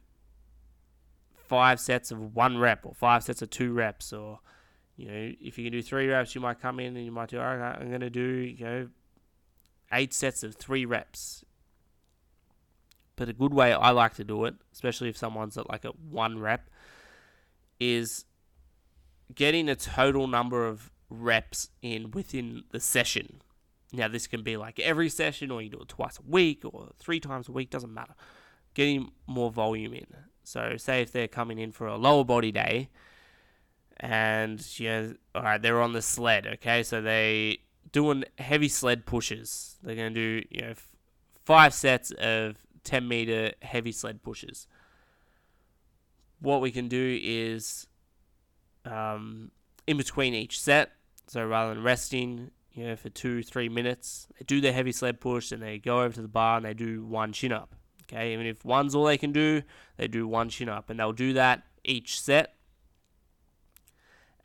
five 1.36 1.78
sets 1.78 2.10
of 2.10 2.34
one 2.34 2.58
rep 2.58 2.84
or 2.84 2.94
five 2.94 3.22
sets 3.22 3.40
of 3.40 3.50
two 3.50 3.72
reps 3.72 4.12
or 4.12 4.40
you 4.96 5.08
know, 5.08 5.32
if 5.40 5.58
you 5.58 5.64
can 5.64 5.72
do 5.72 5.82
three 5.82 6.08
reps, 6.08 6.34
you 6.34 6.40
might 6.40 6.60
come 6.60 6.80
in 6.80 6.96
and 6.96 7.04
you 7.04 7.12
might 7.12 7.28
do, 7.28 7.38
all 7.38 7.56
right, 7.56 7.76
I'm 7.78 7.88
going 7.88 8.00
to 8.00 8.10
do, 8.10 8.20
you 8.20 8.64
know, 8.64 8.88
eight 9.92 10.14
sets 10.14 10.42
of 10.42 10.54
three 10.54 10.84
reps. 10.84 11.44
But 13.14 13.28
a 13.28 13.32
good 13.32 13.54
way 13.54 13.72
I 13.72 13.90
like 13.90 14.14
to 14.14 14.24
do 14.24 14.44
it, 14.46 14.54
especially 14.72 15.08
if 15.08 15.16
someone's 15.16 15.56
at 15.56 15.68
like 15.68 15.84
a 15.84 15.90
one 15.90 16.38
rep, 16.38 16.68
is 17.78 18.24
getting 19.34 19.68
a 19.68 19.76
total 19.76 20.26
number 20.26 20.66
of 20.66 20.90
reps 21.10 21.70
in 21.82 22.10
within 22.10 22.64
the 22.70 22.80
session. 22.80 23.40
Now, 23.92 24.08
this 24.08 24.26
can 24.26 24.42
be 24.42 24.56
like 24.56 24.78
every 24.80 25.08
session, 25.08 25.50
or 25.50 25.62
you 25.62 25.70
do 25.70 25.78
it 25.78 25.88
twice 25.88 26.18
a 26.18 26.30
week, 26.30 26.62
or 26.64 26.90
three 26.98 27.20
times 27.20 27.48
a 27.48 27.52
week, 27.52 27.70
doesn't 27.70 27.92
matter. 27.92 28.14
Getting 28.74 29.12
more 29.26 29.50
volume 29.50 29.94
in. 29.94 30.06
So, 30.42 30.76
say 30.76 31.02
if 31.02 31.12
they're 31.12 31.28
coming 31.28 31.58
in 31.58 31.72
for 31.72 31.86
a 31.86 31.96
lower 31.96 32.24
body 32.24 32.52
day, 32.52 32.90
and 33.98 34.64
you 34.78 34.88
know, 34.88 35.14
all 35.34 35.42
right, 35.42 35.60
they're 35.60 35.80
on 35.80 35.92
the 35.92 36.02
sled. 36.02 36.46
Okay, 36.46 36.82
so 36.82 37.00
they 37.00 37.58
doing 37.92 38.24
heavy 38.38 38.68
sled 38.68 39.06
pushes. 39.06 39.76
They're 39.82 39.96
going 39.96 40.12
to 40.12 40.40
do 40.40 40.46
you 40.50 40.62
know 40.62 40.70
f- 40.70 40.88
five 41.44 41.72
sets 41.72 42.10
of 42.12 42.56
ten 42.84 43.08
meter 43.08 43.52
heavy 43.62 43.92
sled 43.92 44.22
pushes. 44.22 44.66
What 46.40 46.60
we 46.60 46.70
can 46.70 46.88
do 46.88 47.18
is, 47.22 47.86
um, 48.84 49.50
in 49.86 49.96
between 49.96 50.34
each 50.34 50.60
set, 50.60 50.92
so 51.26 51.46
rather 51.46 51.74
than 51.74 51.82
resting, 51.82 52.50
you 52.72 52.84
know, 52.84 52.96
for 52.96 53.08
two 53.08 53.42
three 53.42 53.70
minutes, 53.70 54.28
they 54.38 54.44
do 54.44 54.60
their 54.60 54.74
heavy 54.74 54.92
sled 54.92 55.20
push 55.20 55.52
and 55.52 55.62
they 55.62 55.78
go 55.78 56.02
over 56.02 56.14
to 56.14 56.22
the 56.22 56.28
bar 56.28 56.58
and 56.58 56.66
they 56.66 56.74
do 56.74 57.04
one 57.04 57.32
chin 57.32 57.52
up. 57.52 57.74
Okay, 58.02 58.34
even 58.34 58.46
if 58.46 58.64
one's 58.64 58.94
all 58.94 59.04
they 59.04 59.18
can 59.18 59.32
do, 59.32 59.62
they 59.96 60.06
do 60.06 60.28
one 60.28 60.48
chin 60.48 60.68
up, 60.68 60.90
and 60.90 61.00
they'll 61.00 61.12
do 61.12 61.32
that 61.32 61.64
each 61.82 62.20
set 62.20 62.55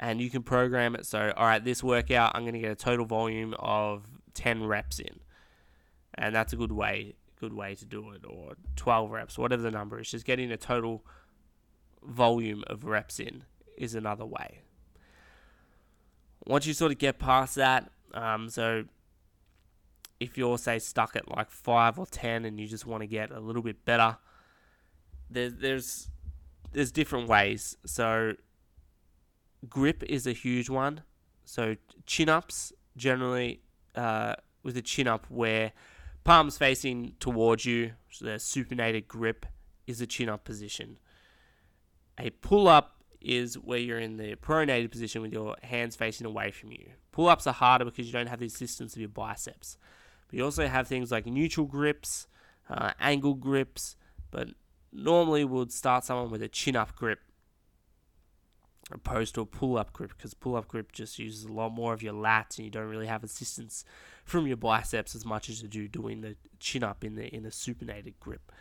and 0.01 0.19
you 0.19 0.29
can 0.29 0.43
program 0.43 0.95
it. 0.95 1.05
So 1.05 1.31
all 1.37 1.45
right 1.45 1.63
this 1.63 1.83
workout 1.83 2.31
i'm 2.35 2.41
going 2.41 2.53
to 2.53 2.59
get 2.59 2.71
a 2.71 2.75
total 2.75 3.05
volume 3.05 3.53
of 3.59 4.05
10 4.33 4.65
reps 4.65 4.99
in. 4.99 5.19
And 6.15 6.35
that's 6.35 6.51
a 6.51 6.57
good 6.57 6.71
way 6.71 7.13
good 7.39 7.53
way 7.53 7.73
to 7.73 7.85
do 7.85 8.11
it 8.11 8.23
or 8.27 8.53
12 8.75 9.09
reps 9.11 9.37
whatever 9.37 9.61
the 9.61 9.71
number 9.71 9.99
is. 9.99 10.11
Just 10.11 10.25
getting 10.25 10.51
a 10.51 10.57
total 10.57 11.05
volume 12.03 12.63
of 12.67 12.83
reps 12.83 13.19
in 13.19 13.43
is 13.77 13.95
another 13.95 14.25
way. 14.25 14.61
Once 16.45 16.65
you 16.65 16.73
sort 16.73 16.91
of 16.91 16.97
get 16.97 17.19
past 17.19 17.55
that 17.55 17.91
um, 18.13 18.49
so 18.49 18.83
if 20.19 20.37
you're 20.37 20.57
say 20.57 20.77
stuck 20.79 21.15
at 21.15 21.29
like 21.31 21.49
5 21.49 21.99
or 21.99 22.05
10 22.05 22.45
and 22.45 22.59
you 22.59 22.67
just 22.67 22.85
want 22.85 23.01
to 23.01 23.07
get 23.07 23.31
a 23.31 23.39
little 23.39 23.61
bit 23.61 23.85
better 23.85 24.17
there's 25.29 25.53
there's 25.55 26.09
there's 26.73 26.91
different 26.91 27.27
ways. 27.27 27.77
So 27.85 28.33
grip 29.69 30.03
is 30.03 30.27
a 30.27 30.33
huge 30.33 30.69
one. 30.69 31.03
So 31.45 31.75
chin 32.05 32.29
ups 32.29 32.71
generally 32.95 33.61
uh, 33.95 34.35
with 34.63 34.77
a 34.77 34.81
chin 34.81 35.07
up 35.07 35.25
where 35.29 35.71
palms 36.23 36.57
facing 36.57 37.13
towards 37.19 37.65
you, 37.65 37.93
so 38.09 38.25
the 38.25 38.31
supinated 38.31 39.07
grip 39.07 39.45
is 39.87 40.01
a 40.01 40.07
chin 40.07 40.29
up 40.29 40.43
position. 40.43 40.99
A 42.19 42.29
pull 42.29 42.67
up 42.67 43.03
is 43.19 43.55
where 43.55 43.79
you're 43.79 43.99
in 43.99 44.17
the 44.17 44.35
pronated 44.35 44.91
position 44.91 45.21
with 45.21 45.31
your 45.31 45.55
hands 45.63 45.95
facing 45.95 46.25
away 46.25 46.51
from 46.51 46.71
you. 46.71 46.91
Pull 47.11 47.27
ups 47.27 47.45
are 47.47 47.53
harder 47.53 47.85
because 47.85 48.07
you 48.07 48.13
don't 48.13 48.27
have 48.27 48.39
the 48.39 48.45
assistance 48.47 48.93
of 48.95 48.99
your 48.99 49.09
biceps. 49.09 49.77
But 50.27 50.37
you 50.37 50.43
also 50.43 50.67
have 50.67 50.87
things 50.87 51.11
like 51.11 51.25
neutral 51.25 51.65
grips, 51.65 52.27
uh, 52.69 52.91
angle 52.99 53.35
grips, 53.35 53.95
but 54.31 54.49
normally 54.91 55.43
we 55.43 55.57
would 55.59 55.71
start 55.71 56.03
someone 56.03 56.31
with 56.31 56.41
a 56.41 56.47
chin 56.47 56.75
up 56.75 56.95
grip 56.95 57.19
opposed 58.93 59.35
to 59.35 59.41
a 59.41 59.45
pull 59.45 59.77
up 59.77 59.93
grip 59.93 60.13
because 60.15 60.33
pull 60.33 60.55
up 60.55 60.67
grip 60.67 60.91
just 60.91 61.19
uses 61.19 61.45
a 61.45 61.51
lot 61.51 61.69
more 61.69 61.93
of 61.93 62.03
your 62.03 62.13
lats 62.13 62.57
and 62.57 62.65
you 62.65 62.71
don't 62.71 62.87
really 62.87 63.07
have 63.07 63.23
assistance 63.23 63.85
from 64.25 64.47
your 64.47 64.57
biceps 64.57 65.15
as 65.15 65.25
much 65.25 65.49
as 65.49 65.61
you 65.61 65.67
do 65.67 65.87
doing 65.87 66.21
the 66.21 66.35
chin 66.59 66.83
up 66.83 67.03
in 67.03 67.15
the 67.15 67.33
in 67.33 67.45
a 67.45 67.49
supinated 67.49 68.13
grip. 68.19 68.51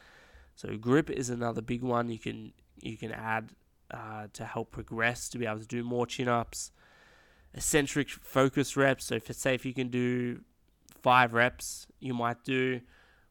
So 0.55 0.77
grip 0.77 1.11
is 1.11 1.31
another 1.31 1.63
big 1.63 1.83
one 1.83 2.11
you 2.11 2.19
can 2.19 2.53
you 2.81 2.97
can 2.97 3.13
add 3.13 3.51
uh, 3.91 4.29
to 4.33 4.45
help 4.45 4.71
progress 4.71 5.29
to 5.29 5.39
be 5.39 5.47
able 5.47 5.61
to 5.61 5.67
do 5.67 5.83
more 5.83 6.07
chin 6.07 6.29
ups. 6.29 6.73
Eccentric 7.55 8.11
focus 8.11 8.77
reps. 8.77 9.07
So 9.07 9.17
if 9.17 9.33
say 9.35 9.55
if 9.55 9.67
you 9.67 9.75
can 9.75 9.89
do 9.89 10.41
five 11.03 11.33
reps, 11.33 11.87
you 11.99 12.15
might 12.15 12.45
do 12.45 12.81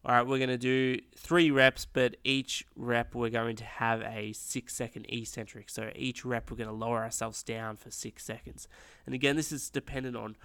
all 0.06 0.16
right, 0.16 0.26
we're 0.26 0.38
going 0.38 0.50
to 0.50 0.58
do 0.58 0.98
three 1.18 1.52
reps, 1.52 1.86
but 1.86 2.16
each 2.24 2.66
rep 2.76 3.14
we're 3.14 3.30
going 3.30 3.58
to 3.58 3.66
have 3.66 4.02
a 4.02 4.32
six 4.32 4.74
second 4.74 5.06
eccentric. 5.10 5.70
So 5.70 5.92
each 5.96 6.24
rep 6.24 6.50
we're 6.50 6.58
going 6.58 6.70
to 6.70 6.74
lower 6.74 7.00
ourselves 7.04 7.44
down 7.44 7.76
for 7.76 7.92
six 7.92 8.24
seconds. 8.24 8.68
And 9.06 9.14
again, 9.14 9.36
this 9.36 9.52
is 9.52 9.70
dependent 9.70 10.16
on 10.16 10.38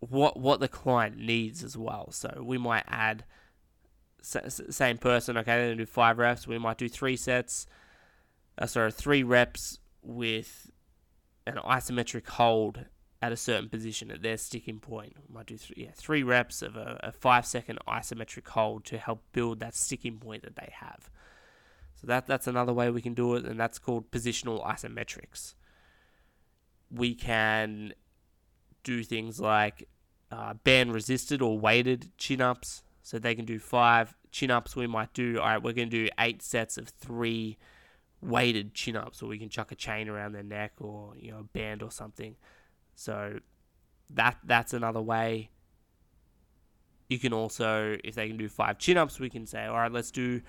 what 0.00 0.38
what 0.38 0.60
the 0.60 0.68
client 0.68 1.16
needs 1.16 1.64
as 1.64 1.76
well. 1.78 2.10
So 2.10 2.42
we 2.44 2.58
might 2.58 2.84
add 2.86 3.24
same 4.20 4.98
person. 4.98 5.38
Okay, 5.38 5.52
they're 5.52 5.66
going 5.68 5.78
to 5.78 5.84
do 5.84 5.86
five 5.86 6.18
reps. 6.18 6.46
We 6.46 6.58
might 6.58 6.76
do 6.76 6.88
three 6.88 7.16
sets. 7.16 7.66
Uh, 8.58 8.66
sorry, 8.66 8.92
three 8.92 9.22
reps 9.22 9.78
with 10.02 10.70
an 11.46 11.56
isometric 11.64 12.26
hold 12.26 12.84
at 13.20 13.32
a 13.32 13.36
certain 13.36 13.68
position 13.68 14.10
at 14.10 14.22
their 14.22 14.36
sticking 14.36 14.78
point. 14.78 15.14
We 15.28 15.34
might 15.34 15.46
do 15.46 15.56
three, 15.56 15.84
yeah, 15.84 15.90
three 15.94 16.22
reps 16.22 16.62
of 16.62 16.76
a, 16.76 17.00
a 17.02 17.12
five 17.12 17.46
second 17.46 17.80
isometric 17.88 18.46
hold 18.48 18.84
to 18.86 18.98
help 18.98 19.22
build 19.32 19.60
that 19.60 19.74
sticking 19.74 20.18
point 20.18 20.42
that 20.42 20.56
they 20.56 20.72
have. 20.72 21.10
So 22.00 22.06
that 22.06 22.26
that's 22.26 22.46
another 22.46 22.72
way 22.72 22.90
we 22.90 23.02
can 23.02 23.14
do 23.14 23.34
it, 23.34 23.44
and 23.44 23.58
that's 23.58 23.78
called 23.78 24.10
positional 24.10 24.64
isometrics. 24.64 25.54
We 26.90 27.14
can 27.14 27.92
do 28.84 29.02
things 29.02 29.40
like 29.40 29.88
uh, 30.30 30.54
band 30.54 30.92
resisted 30.92 31.42
or 31.42 31.58
weighted 31.58 32.16
chin 32.18 32.40
ups. 32.40 32.82
So 33.02 33.18
they 33.18 33.34
can 33.34 33.46
do 33.46 33.58
five 33.58 34.14
chin 34.30 34.50
ups. 34.50 34.76
We 34.76 34.86
might 34.86 35.14
do, 35.14 35.38
all 35.40 35.46
right, 35.46 35.62
we're 35.62 35.72
going 35.72 35.88
to 35.88 36.04
do 36.04 36.10
eight 36.20 36.42
sets 36.42 36.76
of 36.76 36.88
three 36.88 37.56
weighted 38.20 38.74
chin 38.74 38.96
ups, 38.96 39.22
or 39.22 39.28
we 39.28 39.38
can 39.38 39.48
chuck 39.48 39.72
a 39.72 39.74
chain 39.74 40.08
around 40.08 40.32
their 40.32 40.42
neck 40.42 40.72
or, 40.78 41.14
you 41.16 41.30
know, 41.30 41.38
a 41.38 41.44
band 41.44 41.82
or 41.82 41.90
something. 41.90 42.36
So 42.98 43.38
that 44.10 44.38
that's 44.42 44.72
another 44.72 45.00
way. 45.00 45.50
You 47.08 47.20
can 47.20 47.32
also, 47.32 47.96
if 48.02 48.16
they 48.16 48.26
can 48.26 48.36
do 48.36 48.48
five 48.48 48.78
chin 48.78 48.96
ups, 48.96 49.20
we 49.20 49.30
can 49.30 49.46
say, 49.46 49.66
all 49.66 49.76
right, 49.76 49.90
let's 49.90 50.10
do, 50.10 50.42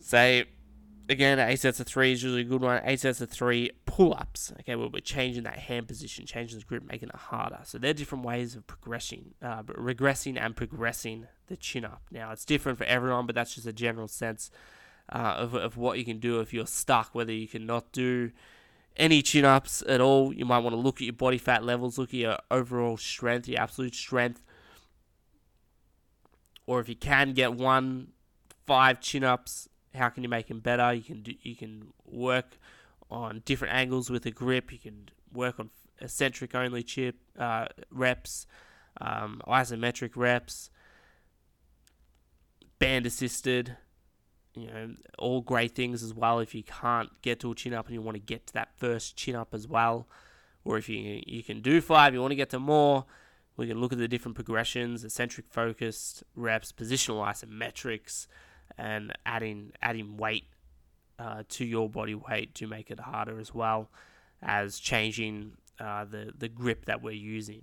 say, 0.00 0.44
again, 1.08 1.38
eight 1.38 1.60
sets 1.60 1.78
of 1.78 1.86
three 1.86 2.12
is 2.12 2.22
usually 2.22 2.42
a 2.42 2.44
good 2.44 2.60
one. 2.62 2.82
Eight 2.84 2.98
sets 2.98 3.20
of 3.20 3.30
three 3.30 3.70
pull 3.86 4.12
ups. 4.12 4.52
Okay, 4.60 4.74
well, 4.74 4.90
we're 4.92 5.00
changing 5.00 5.44
that 5.44 5.60
hand 5.60 5.86
position, 5.86 6.26
changing 6.26 6.58
the 6.58 6.64
grip, 6.64 6.82
making 6.82 7.10
it 7.10 7.14
harder. 7.14 7.60
So 7.62 7.78
they're 7.78 7.94
different 7.94 8.24
ways 8.24 8.56
of 8.56 8.66
progressing, 8.66 9.34
uh, 9.40 9.62
regressing 9.62 10.36
and 10.36 10.56
progressing 10.56 11.28
the 11.46 11.56
chin 11.56 11.84
up. 11.84 12.02
Now, 12.10 12.32
it's 12.32 12.44
different 12.44 12.76
for 12.76 12.84
everyone, 12.84 13.26
but 13.26 13.36
that's 13.36 13.54
just 13.54 13.68
a 13.68 13.72
general 13.72 14.08
sense 14.08 14.50
uh, 15.10 15.36
of, 15.38 15.54
of 15.54 15.76
what 15.76 15.96
you 15.96 16.04
can 16.04 16.18
do 16.18 16.40
if 16.40 16.52
you're 16.52 16.66
stuck, 16.66 17.14
whether 17.14 17.32
you 17.32 17.46
can 17.46 17.64
not 17.64 17.92
do 17.92 18.32
any 18.96 19.22
chin 19.22 19.44
ups 19.44 19.82
at 19.88 20.00
all, 20.00 20.32
you 20.32 20.44
might 20.44 20.58
want 20.60 20.74
to 20.74 20.80
look 20.80 20.96
at 20.96 21.04
your 21.04 21.12
body 21.12 21.38
fat 21.38 21.64
levels, 21.64 21.98
look 21.98 22.10
at 22.10 22.14
your 22.14 22.38
overall 22.50 22.96
strength, 22.96 23.48
your 23.48 23.60
absolute 23.60 23.94
strength. 23.94 24.42
Or 26.66 26.80
if 26.80 26.88
you 26.88 26.96
can 26.96 27.32
get 27.32 27.54
one, 27.54 28.08
five 28.66 29.00
chin 29.00 29.22
ups, 29.22 29.68
how 29.94 30.08
can 30.08 30.22
you 30.22 30.28
make 30.28 30.48
them 30.48 30.60
better? 30.60 30.92
You 30.92 31.02
can 31.02 31.22
do, 31.22 31.32
you 31.42 31.56
can 31.56 31.92
work 32.04 32.58
on 33.10 33.42
different 33.44 33.74
angles 33.74 34.10
with 34.10 34.26
a 34.26 34.30
grip. 34.30 34.72
You 34.72 34.78
can 34.78 35.08
work 35.32 35.60
on 35.60 35.70
eccentric 36.00 36.54
only 36.54 36.82
chip 36.82 37.16
uh, 37.38 37.66
reps, 37.90 38.46
um, 39.00 39.40
isometric 39.46 40.16
reps, 40.16 40.70
band 42.78 43.06
assisted. 43.06 43.76
You 44.56 44.66
know, 44.68 44.94
all 45.18 45.42
great 45.42 45.74
things 45.74 46.02
as 46.02 46.14
well. 46.14 46.38
If 46.40 46.54
you 46.54 46.62
can't 46.62 47.10
get 47.22 47.40
to 47.40 47.52
a 47.52 47.54
chin 47.54 47.74
up 47.74 47.86
and 47.86 47.94
you 47.94 48.00
want 48.00 48.16
to 48.16 48.22
get 48.22 48.46
to 48.48 48.54
that 48.54 48.70
first 48.76 49.16
chin 49.16 49.36
up 49.36 49.52
as 49.52 49.68
well, 49.68 50.08
or 50.64 50.78
if 50.78 50.88
you 50.88 51.22
you 51.26 51.42
can 51.42 51.60
do 51.60 51.80
five, 51.80 52.14
you 52.14 52.20
want 52.20 52.32
to 52.32 52.36
get 52.36 52.50
to 52.50 52.58
more, 52.58 53.04
we 53.56 53.66
can 53.66 53.78
look 53.78 53.92
at 53.92 53.98
the 53.98 54.08
different 54.08 54.34
progressions, 54.34 55.04
eccentric 55.04 55.46
focused 55.50 56.24
reps, 56.34 56.72
positional 56.72 57.26
isometrics, 57.26 58.26
and 58.78 59.12
adding 59.24 59.72
adding 59.82 60.16
weight 60.16 60.44
uh, 61.18 61.42
to 61.50 61.64
your 61.64 61.88
body 61.88 62.14
weight 62.14 62.54
to 62.56 62.66
make 62.66 62.90
it 62.90 63.00
harder 63.00 63.38
as 63.38 63.54
well 63.54 63.90
as 64.42 64.78
changing 64.78 65.52
uh, 65.78 66.04
the 66.04 66.32
the 66.36 66.48
grip 66.48 66.86
that 66.86 67.02
we're 67.02 67.12
using. 67.12 67.62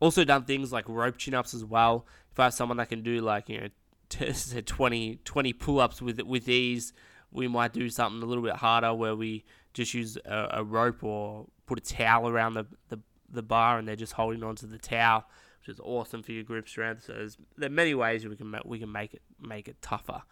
Also 0.00 0.24
done 0.24 0.44
things 0.44 0.72
like 0.72 0.88
rope 0.88 1.16
chin 1.16 1.34
ups 1.34 1.54
as 1.54 1.64
well. 1.64 2.06
If 2.30 2.38
I 2.38 2.44
have 2.44 2.54
someone 2.54 2.76
that 2.76 2.88
can 2.88 3.02
do 3.02 3.20
like 3.20 3.48
you 3.48 3.60
know 3.60 3.68
20, 4.66 5.20
20 5.24 5.52
pull 5.52 5.80
ups 5.80 6.00
with 6.02 6.20
with 6.22 6.48
ease, 6.48 6.92
we 7.30 7.48
might 7.48 7.72
do 7.72 7.88
something 7.90 8.22
a 8.22 8.26
little 8.26 8.42
bit 8.42 8.56
harder 8.56 8.94
where 8.94 9.14
we 9.14 9.44
just 9.74 9.94
use 9.94 10.16
a, 10.24 10.48
a 10.52 10.64
rope 10.64 11.04
or 11.04 11.46
put 11.66 11.78
a 11.78 11.82
towel 11.82 12.28
around 12.28 12.54
the, 12.54 12.66
the 12.88 12.98
the 13.30 13.42
bar 13.42 13.78
and 13.78 13.86
they're 13.86 13.96
just 13.96 14.14
holding 14.14 14.42
onto 14.42 14.66
the 14.66 14.78
towel, 14.78 15.24
which 15.60 15.68
is 15.68 15.80
awesome 15.80 16.22
for 16.22 16.32
your 16.32 16.42
grip 16.42 16.68
strength. 16.68 17.04
So 17.04 17.28
there 17.56 17.68
are 17.68 17.72
many 17.72 17.94
ways 17.94 18.26
we 18.26 18.36
can 18.36 18.54
we 18.64 18.78
can 18.78 18.90
make 18.90 19.14
it 19.14 19.22
make 19.40 19.68
it 19.68 19.80
tougher. 19.82 20.22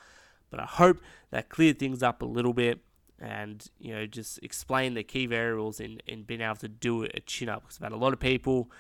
But 0.51 0.61
I 0.61 0.65
hope 0.65 0.99
that 1.31 1.49
cleared 1.49 1.79
things 1.79 2.03
up 2.03 2.23
a 2.23 2.27
little 2.27 2.53
bit 2.53 2.81
and 3.19 3.71
you 3.79 3.95
know 3.95 4.07
just 4.07 4.39
explain 4.43 4.95
the 4.95 5.03
key 5.03 5.27
variables 5.27 5.81
in, 5.81 6.01
in 6.07 6.23
being 6.23 6.41
able 6.41 6.57
to 6.57 6.69
do 6.69 7.05
a 7.05 7.21
chin 7.21 7.49
up 7.49 7.63
because 7.63 7.79
I've 7.79 7.85
had 7.85 7.93
a 7.93 7.97
lot 7.97 8.13
of 8.13 8.21
people 8.21 8.71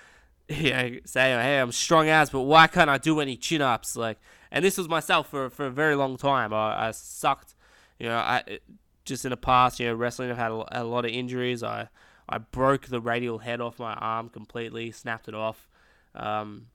know 0.70 0.98
say 1.04 1.30
hey 1.30 1.58
I'm 1.58 1.72
strong 1.72 2.08
as 2.08 2.30
but 2.30 2.42
why 2.42 2.66
can't 2.66 2.90
I 2.90 2.98
do 2.98 3.20
any 3.20 3.36
chin 3.36 3.62
ups 3.62 3.96
like 3.96 4.18
and 4.50 4.64
this 4.64 4.78
was 4.78 4.88
myself 4.88 5.28
for, 5.28 5.50
for 5.50 5.66
a 5.66 5.70
very 5.70 5.96
long 5.96 6.16
time 6.16 6.54
I, 6.54 6.88
I 6.88 6.90
sucked 6.92 7.54
you 7.98 8.08
know 8.08 8.16
I 8.16 8.60
just 9.04 9.24
in 9.24 9.30
the 9.30 9.36
past 9.36 9.80
you 9.80 9.86
know 9.86 9.94
wrestling 9.94 10.30
I've 10.30 10.36
had 10.36 10.52
a, 10.52 10.82
a 10.82 10.84
lot 10.84 11.04
of 11.04 11.10
injuries 11.10 11.62
I 11.62 11.88
I 12.28 12.38
broke 12.38 12.86
the 12.86 13.00
radial 13.00 13.38
head 13.38 13.60
off 13.60 13.78
my 13.78 13.94
arm 13.94 14.28
completely, 14.28 14.90
snapped 14.90 15.28
it 15.28 15.34
off. 15.34 15.68
Um, 16.14 16.66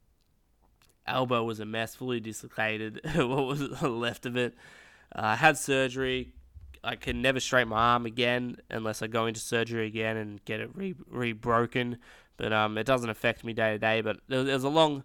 elbow 1.05 1.43
was 1.43 1.59
a 1.59 1.65
mess, 1.65 1.95
fully 1.95 2.19
dislocated. 2.19 3.01
what 3.15 3.45
was 3.45 3.81
left 3.81 4.25
of 4.25 4.37
it? 4.37 4.55
Uh, 5.13 5.21
I 5.23 5.35
had 5.35 5.57
surgery. 5.57 6.33
I 6.83 6.95
can 6.95 7.21
never 7.21 7.39
straighten 7.39 7.69
my 7.69 7.77
arm 7.77 8.05
again 8.05 8.57
unless 8.69 9.01
I 9.01 9.07
go 9.07 9.27
into 9.27 9.39
surgery 9.39 9.85
again 9.85 10.17
and 10.17 10.43
get 10.45 10.61
it 10.61 10.69
re, 10.73 10.95
re 11.07 11.33
broken. 11.33 11.97
But 12.41 12.53
um, 12.53 12.75
it 12.79 12.87
doesn't 12.87 13.09
affect 13.11 13.43
me 13.43 13.53
day 13.53 13.73
to 13.73 13.77
day. 13.77 14.01
But 14.01 14.17
there, 14.27 14.43
was 14.43 14.63
a 14.63 14.69
long, 14.69 15.03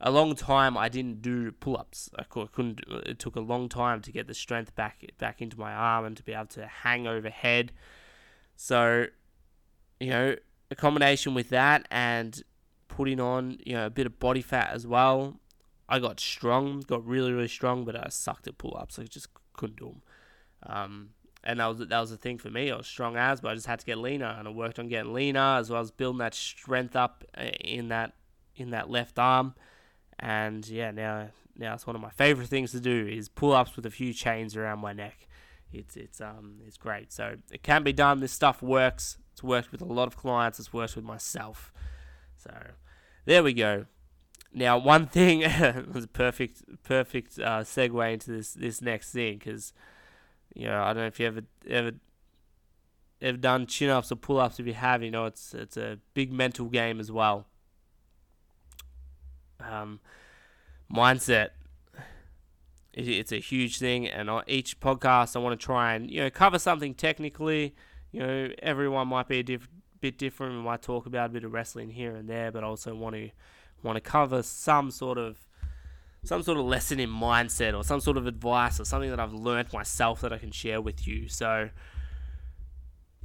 a 0.00 0.10
long 0.10 0.34
time 0.34 0.78
I 0.78 0.88
didn't 0.88 1.20
do 1.20 1.52
pull 1.52 1.76
ups. 1.76 2.08
I 2.18 2.22
couldn't. 2.22 2.80
It 3.04 3.18
took 3.18 3.36
a 3.36 3.40
long 3.40 3.68
time 3.68 4.00
to 4.00 4.10
get 4.10 4.26
the 4.26 4.32
strength 4.32 4.74
back 4.74 5.04
back 5.18 5.42
into 5.42 5.60
my 5.60 5.74
arm 5.74 6.06
and 6.06 6.16
to 6.16 6.22
be 6.22 6.32
able 6.32 6.46
to 6.46 6.66
hang 6.66 7.06
overhead. 7.06 7.72
So 8.56 9.08
you 10.00 10.08
know, 10.08 10.36
a 10.70 10.74
combination 10.74 11.34
with 11.34 11.50
that 11.50 11.86
and 11.90 12.42
putting 12.88 13.20
on, 13.20 13.58
you 13.66 13.74
know, 13.74 13.84
a 13.84 13.90
bit 13.90 14.06
of 14.06 14.18
body 14.18 14.40
fat 14.40 14.70
as 14.72 14.86
well, 14.86 15.36
I 15.90 15.98
got 15.98 16.18
strong, 16.20 16.80
got 16.80 17.06
really, 17.06 17.32
really 17.32 17.48
strong, 17.48 17.84
but 17.84 17.94
I 17.94 18.08
sucked 18.08 18.48
at 18.48 18.56
pull 18.56 18.76
ups. 18.80 18.98
I 18.98 19.04
just 19.04 19.28
couldn't 19.52 19.78
do 19.78 19.84
them. 19.84 20.02
Um, 20.64 21.10
and 21.44 21.60
that 21.60 21.66
was 21.66 21.78
that 21.78 22.00
was 22.00 22.10
the 22.10 22.16
thing 22.16 22.38
for 22.38 22.50
me. 22.50 22.70
I 22.70 22.76
was 22.76 22.86
strong 22.86 23.16
as, 23.16 23.40
but 23.40 23.50
I 23.50 23.54
just 23.54 23.66
had 23.66 23.80
to 23.80 23.86
get 23.86 23.98
leaner, 23.98 24.36
and 24.38 24.46
I 24.46 24.50
worked 24.50 24.78
on 24.78 24.88
getting 24.88 25.12
leaner 25.12 25.58
as 25.58 25.70
well 25.70 25.80
as 25.80 25.90
building 25.90 26.18
that 26.18 26.34
strength 26.34 26.96
up 26.96 27.24
uh, 27.36 27.44
in 27.60 27.88
that 27.88 28.14
in 28.56 28.70
that 28.70 28.90
left 28.90 29.18
arm. 29.18 29.54
And 30.18 30.66
yeah, 30.68 30.90
now 30.90 31.30
now 31.56 31.74
it's 31.74 31.86
one 31.86 31.96
of 31.96 32.02
my 32.02 32.10
favorite 32.10 32.48
things 32.48 32.72
to 32.72 32.80
do 32.80 33.06
is 33.06 33.28
pull 33.28 33.52
ups 33.52 33.76
with 33.76 33.86
a 33.86 33.90
few 33.90 34.12
chains 34.12 34.56
around 34.56 34.78
my 34.78 34.92
neck. 34.92 35.26
It's 35.72 35.96
it's 35.96 36.20
um 36.20 36.60
it's 36.66 36.76
great. 36.76 37.12
So 37.12 37.36
it 37.50 37.62
can 37.62 37.82
be 37.82 37.92
done. 37.92 38.20
This 38.20 38.32
stuff 38.32 38.62
works. 38.62 39.18
It's 39.32 39.42
worked 39.42 39.72
with 39.72 39.80
a 39.80 39.86
lot 39.86 40.06
of 40.06 40.16
clients. 40.16 40.58
It's 40.58 40.72
worked 40.72 40.94
with 40.94 41.04
myself. 41.04 41.72
So 42.36 42.52
there 43.24 43.42
we 43.42 43.52
go. 43.52 43.86
Now, 44.54 44.76
one 44.76 45.06
thing 45.06 45.40
was 45.92 46.04
a 46.04 46.08
perfect, 46.08 46.62
perfect 46.84 47.38
uh, 47.38 47.60
segue 47.60 48.12
into 48.12 48.30
this 48.30 48.52
this 48.52 48.82
next 48.82 49.12
thing 49.12 49.38
because 49.38 49.72
you 50.54 50.66
know 50.66 50.82
I 50.82 50.88
don't 50.88 51.02
know 51.02 51.06
if 51.06 51.20
you 51.20 51.26
ever 51.26 51.42
ever 51.68 51.92
ever 53.20 53.36
done 53.36 53.66
chin 53.66 53.90
ups 53.90 54.10
or 54.10 54.16
pull 54.16 54.38
ups. 54.38 54.58
If 54.58 54.66
you 54.66 54.74
have, 54.74 55.02
you 55.02 55.10
know 55.10 55.26
it's 55.26 55.54
it's 55.54 55.76
a 55.76 55.98
big 56.14 56.32
mental 56.32 56.66
game 56.66 57.00
as 57.00 57.10
well. 57.10 57.46
Um, 59.60 60.00
mindset. 60.92 61.50
it's 62.92 63.32
a 63.32 63.40
huge 63.40 63.78
thing, 63.78 64.08
and 64.08 64.28
on 64.28 64.42
each 64.46 64.80
podcast 64.80 65.36
I 65.36 65.38
want 65.38 65.58
to 65.58 65.64
try 65.64 65.94
and 65.94 66.10
you 66.10 66.20
know 66.20 66.30
cover 66.30 66.58
something 66.58 66.94
technically 66.94 67.74
you 68.12 68.20
know, 68.20 68.50
everyone 68.62 69.08
might 69.08 69.26
be 69.26 69.40
a 69.40 69.42
diff- 69.42 69.68
bit 70.00 70.18
different. 70.18 70.54
We 70.54 70.62
might 70.62 70.82
talk 70.82 71.06
about 71.06 71.30
a 71.30 71.32
bit 71.32 71.44
of 71.44 71.52
wrestling 71.52 71.90
here 71.90 72.14
and 72.14 72.28
there, 72.28 72.52
but 72.52 72.62
also 72.62 72.94
want 72.94 73.16
to 73.16 73.30
want 73.82 73.96
to 73.96 74.00
cover 74.00 74.42
some 74.42 74.90
sort 74.90 75.18
of 75.18 75.48
some 76.24 76.42
sort 76.42 76.58
of 76.58 76.64
lesson 76.64 77.00
in 77.00 77.10
mindset 77.10 77.76
or 77.76 77.82
some 77.82 78.00
sort 78.00 78.16
of 78.16 78.26
advice 78.26 78.78
or 78.78 78.84
something 78.84 79.10
that 79.10 79.18
I've 79.18 79.32
learned 79.32 79.72
myself 79.72 80.20
that 80.20 80.32
I 80.32 80.38
can 80.38 80.52
share 80.52 80.80
with 80.80 81.06
you. 81.06 81.28
So, 81.28 81.70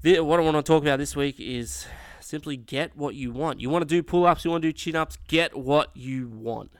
the, 0.02 0.20
what 0.22 0.40
I 0.40 0.44
want 0.44 0.58
to 0.58 0.64
talk 0.64 0.82
about 0.82 1.00
this 1.00 1.16
week 1.16 1.40
is 1.40 1.86
simply 2.20 2.58
get 2.58 2.98
what 2.98 3.16
you 3.16 3.32
want. 3.32 3.60
You 3.60 3.70
want 3.70 3.84
to 3.84 3.88
do 3.88 4.02
pull 4.02 4.26
ups, 4.26 4.46
you 4.46 4.52
want 4.52 4.64
to 4.64 4.68
do 4.70 4.74
chin 4.74 4.96
ups, 4.96 5.18
get 5.28 5.56
what 5.56 5.92
you 5.96 6.28
want. 6.28 6.72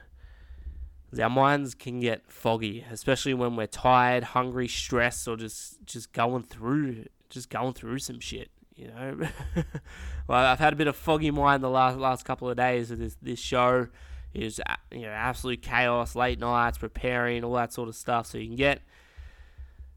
Our 1.18 1.30
minds 1.30 1.74
can 1.74 2.00
get 2.00 2.30
foggy, 2.30 2.84
especially 2.90 3.32
when 3.32 3.56
we're 3.56 3.66
tired, 3.66 4.24
hungry, 4.24 4.68
stressed, 4.68 5.26
or 5.26 5.36
just, 5.36 5.82
just 5.86 6.12
going 6.12 6.42
through 6.42 7.06
just 7.30 7.50
going 7.50 7.74
through 7.74 7.98
some 7.98 8.20
shit. 8.20 8.50
You 8.76 8.88
know, 8.88 9.28
well, 10.28 10.44
I've 10.44 10.58
had 10.58 10.72
a 10.72 10.76
bit 10.76 10.86
of 10.86 10.96
foggy 10.96 11.30
mind 11.30 11.62
the 11.62 11.70
last 11.70 11.98
last 11.98 12.24
couple 12.24 12.48
of 12.48 12.56
days 12.56 12.90
of 12.90 12.98
this 12.98 13.16
this 13.20 13.38
show. 13.38 13.88
Is 14.34 14.60
you 14.92 15.02
know 15.02 15.08
absolute 15.08 15.62
chaos, 15.62 16.14
late 16.14 16.38
nights, 16.38 16.78
preparing, 16.78 17.42
all 17.44 17.54
that 17.54 17.72
sort 17.72 17.88
of 17.88 17.96
stuff. 17.96 18.26
So 18.26 18.38
you 18.38 18.46
can 18.46 18.56
get 18.56 18.82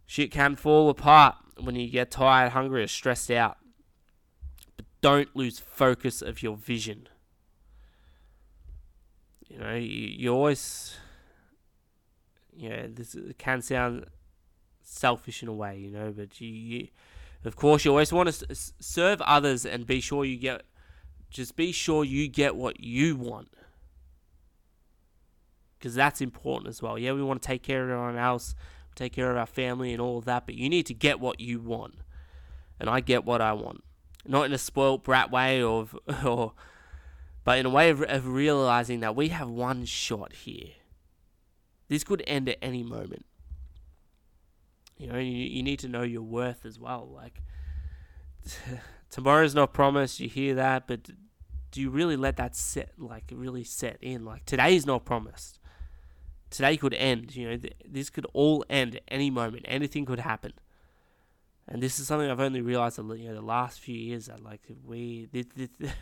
shit 0.05 0.31
can 0.31 0.55
fall 0.55 0.89
apart 0.89 1.35
when 1.59 1.75
you 1.75 1.89
get 1.89 2.11
tired, 2.11 2.51
hungry, 2.51 2.83
or 2.83 2.87
stressed 2.87 3.31
out. 3.31 3.57
But 4.75 4.85
don't 5.01 5.33
lose 5.35 5.59
focus 5.59 6.21
of 6.21 6.43
your 6.43 6.57
vision. 6.57 7.07
You 9.47 9.59
know, 9.59 9.75
you, 9.75 9.87
you 9.87 10.33
always, 10.33 10.95
you 12.55 12.69
know, 12.69 12.87
this 12.87 13.15
can 13.37 13.61
sound 13.61 14.05
selfish 14.81 15.43
in 15.43 15.49
a 15.49 15.53
way, 15.53 15.77
you 15.77 15.91
know, 15.91 16.13
but 16.15 16.39
you, 16.41 16.49
you 16.49 16.87
of 17.43 17.55
course, 17.55 17.85
you 17.85 17.91
always 17.91 18.13
want 18.13 18.31
to 18.31 18.55
serve 18.55 19.21
others 19.21 19.65
and 19.65 19.87
be 19.87 19.99
sure 19.99 20.23
you 20.25 20.37
get, 20.37 20.63
just 21.29 21.55
be 21.55 21.71
sure 21.71 22.03
you 22.03 22.27
get 22.27 22.55
what 22.55 22.79
you 22.79 23.15
want. 23.15 23.49
Because 25.81 25.95
that's 25.95 26.21
important 26.21 26.69
as 26.69 26.79
well. 26.79 26.99
Yeah, 26.99 27.13
we 27.13 27.23
want 27.23 27.41
to 27.41 27.47
take 27.47 27.63
care 27.63 27.83
of 27.83 27.89
everyone 27.89 28.15
else, 28.15 28.53
take 28.93 29.13
care 29.13 29.31
of 29.31 29.37
our 29.37 29.47
family 29.47 29.93
and 29.93 29.99
all 29.99 30.19
of 30.19 30.25
that, 30.25 30.45
but 30.45 30.53
you 30.53 30.69
need 30.69 30.85
to 30.85 30.93
get 30.93 31.19
what 31.19 31.39
you 31.39 31.59
want. 31.59 31.95
And 32.79 32.87
I 32.87 32.99
get 32.99 33.25
what 33.25 33.41
I 33.41 33.53
want. 33.53 33.83
Not 34.27 34.45
in 34.45 34.53
a 34.53 34.59
spoilt 34.59 35.03
brat 35.03 35.31
way 35.31 35.63
or, 35.63 35.87
or 36.23 36.53
but 37.43 37.57
in 37.57 37.65
a 37.65 37.69
way 37.71 37.89
of, 37.89 38.03
of 38.03 38.27
realizing 38.27 38.99
that 38.99 39.15
we 39.15 39.29
have 39.29 39.49
one 39.49 39.85
shot 39.85 40.33
here. 40.33 40.69
This 41.87 42.03
could 42.03 42.23
end 42.27 42.47
at 42.47 42.59
any 42.61 42.83
moment. 42.83 43.25
You 44.99 45.07
know, 45.07 45.17
you, 45.17 45.31
you 45.31 45.63
need 45.63 45.79
to 45.79 45.87
know 45.87 46.03
your 46.03 46.21
worth 46.21 46.63
as 46.63 46.77
well. 46.77 47.09
Like, 47.11 47.41
tomorrow's 49.09 49.55
not 49.55 49.73
promised. 49.73 50.19
You 50.19 50.29
hear 50.29 50.53
that, 50.53 50.85
but 50.85 51.09
do 51.71 51.81
you 51.81 51.89
really 51.89 52.15
let 52.15 52.37
that 52.37 52.55
set, 52.55 52.91
like, 52.99 53.23
really 53.31 53.63
set 53.63 53.97
in? 53.99 54.23
Like, 54.25 54.45
today's 54.45 54.85
not 54.85 55.05
promised. 55.05 55.57
Today 56.51 56.77
could 56.77 56.93
end. 56.93 57.35
You 57.35 57.49
know, 57.49 57.57
th- 57.57 57.73
this 57.87 58.11
could 58.11 58.27
all 58.33 58.63
end 58.69 58.97
at 58.97 59.03
any 59.07 59.31
moment. 59.31 59.65
Anything 59.67 60.05
could 60.05 60.19
happen. 60.19 60.53
And 61.67 61.81
this 61.81 61.99
is 61.99 62.07
something 62.07 62.29
I've 62.29 62.39
only 62.39 62.61
realized, 62.61 62.97
you 62.97 63.03
know, 63.03 63.33
the 63.33 63.41
last 63.41 63.79
few 63.79 63.95
years 63.95 64.25
that, 64.27 64.43
like, 64.43 64.61
we, 64.85 65.29
this, 65.31 65.45
this, 65.55 65.69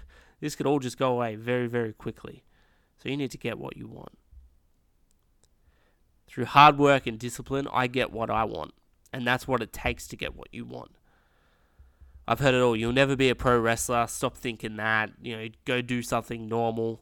this 0.42 0.56
could 0.56 0.66
all 0.66 0.80
just 0.80 0.98
go 0.98 1.12
away 1.12 1.36
very, 1.36 1.68
very 1.68 1.94
quickly. 1.94 2.44
So 2.98 3.08
you 3.08 3.16
need 3.16 3.32
to 3.32 3.38
get 3.38 3.58
what 3.58 3.78
you 3.78 3.88
want. 3.88 4.18
Through 6.28 6.46
hard 6.46 6.78
work 6.78 7.08
and 7.08 7.18
discipline, 7.18 7.68
I 7.72 7.88
get 7.88 8.12
what 8.12 8.30
I 8.30 8.44
want. 8.44 8.74
And 9.14 9.26
that's 9.26 9.48
what 9.48 9.62
it 9.62 9.72
takes 9.72 10.08
to 10.08 10.16
get 10.16 10.36
what 10.36 10.48
you 10.52 10.66
want. 10.66 10.92
I've 12.28 12.40
heard 12.40 12.54
it 12.54 12.62
all. 12.62 12.76
You'll 12.76 12.94
never 12.94 13.16
be 13.16 13.30
a 13.30 13.36
pro 13.36 13.60
wrestler. 13.60 14.06
Stop 14.08 14.38
thinking 14.38 14.76
that. 14.76 15.12
You 15.22 15.38
know, 15.38 15.48
go 15.66 15.82
do 15.82 16.02
something 16.02 16.48
normal. 16.48 17.02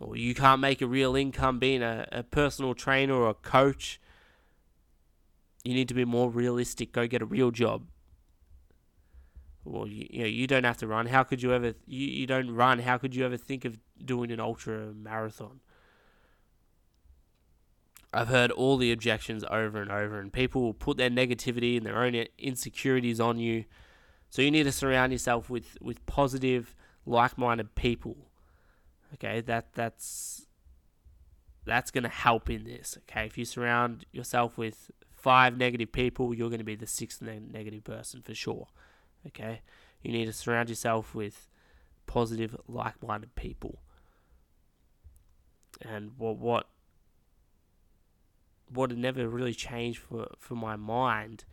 Or 0.00 0.16
you 0.16 0.34
can't 0.34 0.60
make 0.60 0.80
a 0.80 0.86
real 0.86 1.16
income 1.16 1.58
being 1.58 1.82
a, 1.82 2.06
a 2.12 2.22
personal 2.22 2.74
trainer 2.74 3.14
or 3.14 3.30
a 3.30 3.34
coach. 3.34 4.00
You 5.64 5.74
need 5.74 5.88
to 5.88 5.94
be 5.94 6.04
more 6.04 6.30
realistic. 6.30 6.92
Go 6.92 7.06
get 7.06 7.20
a 7.20 7.26
real 7.26 7.50
job. 7.50 7.86
Well, 9.64 9.86
you, 9.88 10.06
you 10.08 10.20
know, 10.20 10.26
you 10.28 10.46
don't 10.46 10.64
have 10.64 10.78
to 10.78 10.86
run. 10.86 11.06
How 11.06 11.24
could 11.24 11.42
you 11.42 11.52
ever? 11.52 11.74
You, 11.86 12.06
you 12.06 12.26
don't 12.26 12.50
run. 12.50 12.78
How 12.78 12.96
could 12.96 13.14
you 13.14 13.24
ever 13.24 13.36
think 13.36 13.64
of 13.64 13.78
doing 14.02 14.30
an 14.30 14.40
ultra 14.40 14.92
marathon? 14.94 15.60
I've 18.12 18.28
heard 18.28 18.50
all 18.50 18.78
the 18.78 18.92
objections 18.92 19.44
over 19.50 19.82
and 19.82 19.90
over, 19.90 20.18
and 20.18 20.32
people 20.32 20.62
will 20.62 20.74
put 20.74 20.96
their 20.96 21.10
negativity 21.10 21.76
and 21.76 21.84
their 21.84 22.02
own 22.02 22.14
insecurities 22.38 23.20
on 23.20 23.38
you. 23.38 23.64
So 24.30 24.40
you 24.40 24.50
need 24.50 24.62
to 24.62 24.72
surround 24.72 25.12
yourself 25.12 25.50
with, 25.50 25.76
with 25.82 26.06
positive, 26.06 26.74
like-minded 27.04 27.74
people. 27.74 28.27
Okay, 29.14 29.40
that 29.42 29.72
that's 29.74 30.46
that's 31.64 31.90
going 31.90 32.04
to 32.04 32.10
help 32.10 32.50
in 32.50 32.64
this. 32.64 32.98
Okay, 33.02 33.26
if 33.26 33.38
you 33.38 33.44
surround 33.44 34.04
yourself 34.12 34.56
with 34.56 34.90
five 35.10 35.56
negative 35.56 35.92
people, 35.92 36.34
you're 36.34 36.48
going 36.48 36.58
to 36.58 36.64
be 36.64 36.76
the 36.76 36.86
sixth 36.86 37.22
negative 37.22 37.84
person 37.84 38.22
for 38.22 38.34
sure. 38.34 38.68
Okay, 39.26 39.60
you 40.02 40.12
need 40.12 40.26
to 40.26 40.32
surround 40.32 40.68
yourself 40.68 41.14
with 41.14 41.48
positive, 42.06 42.56
like-minded 42.66 43.34
people. 43.34 43.82
And 45.82 46.12
what 46.16 46.38
what 46.38 46.68
what 48.72 48.90
had 48.90 48.98
never 48.98 49.28
really 49.28 49.54
changed 49.54 50.00
for, 50.00 50.28
for 50.38 50.54
my 50.54 50.76
mind, 50.76 51.44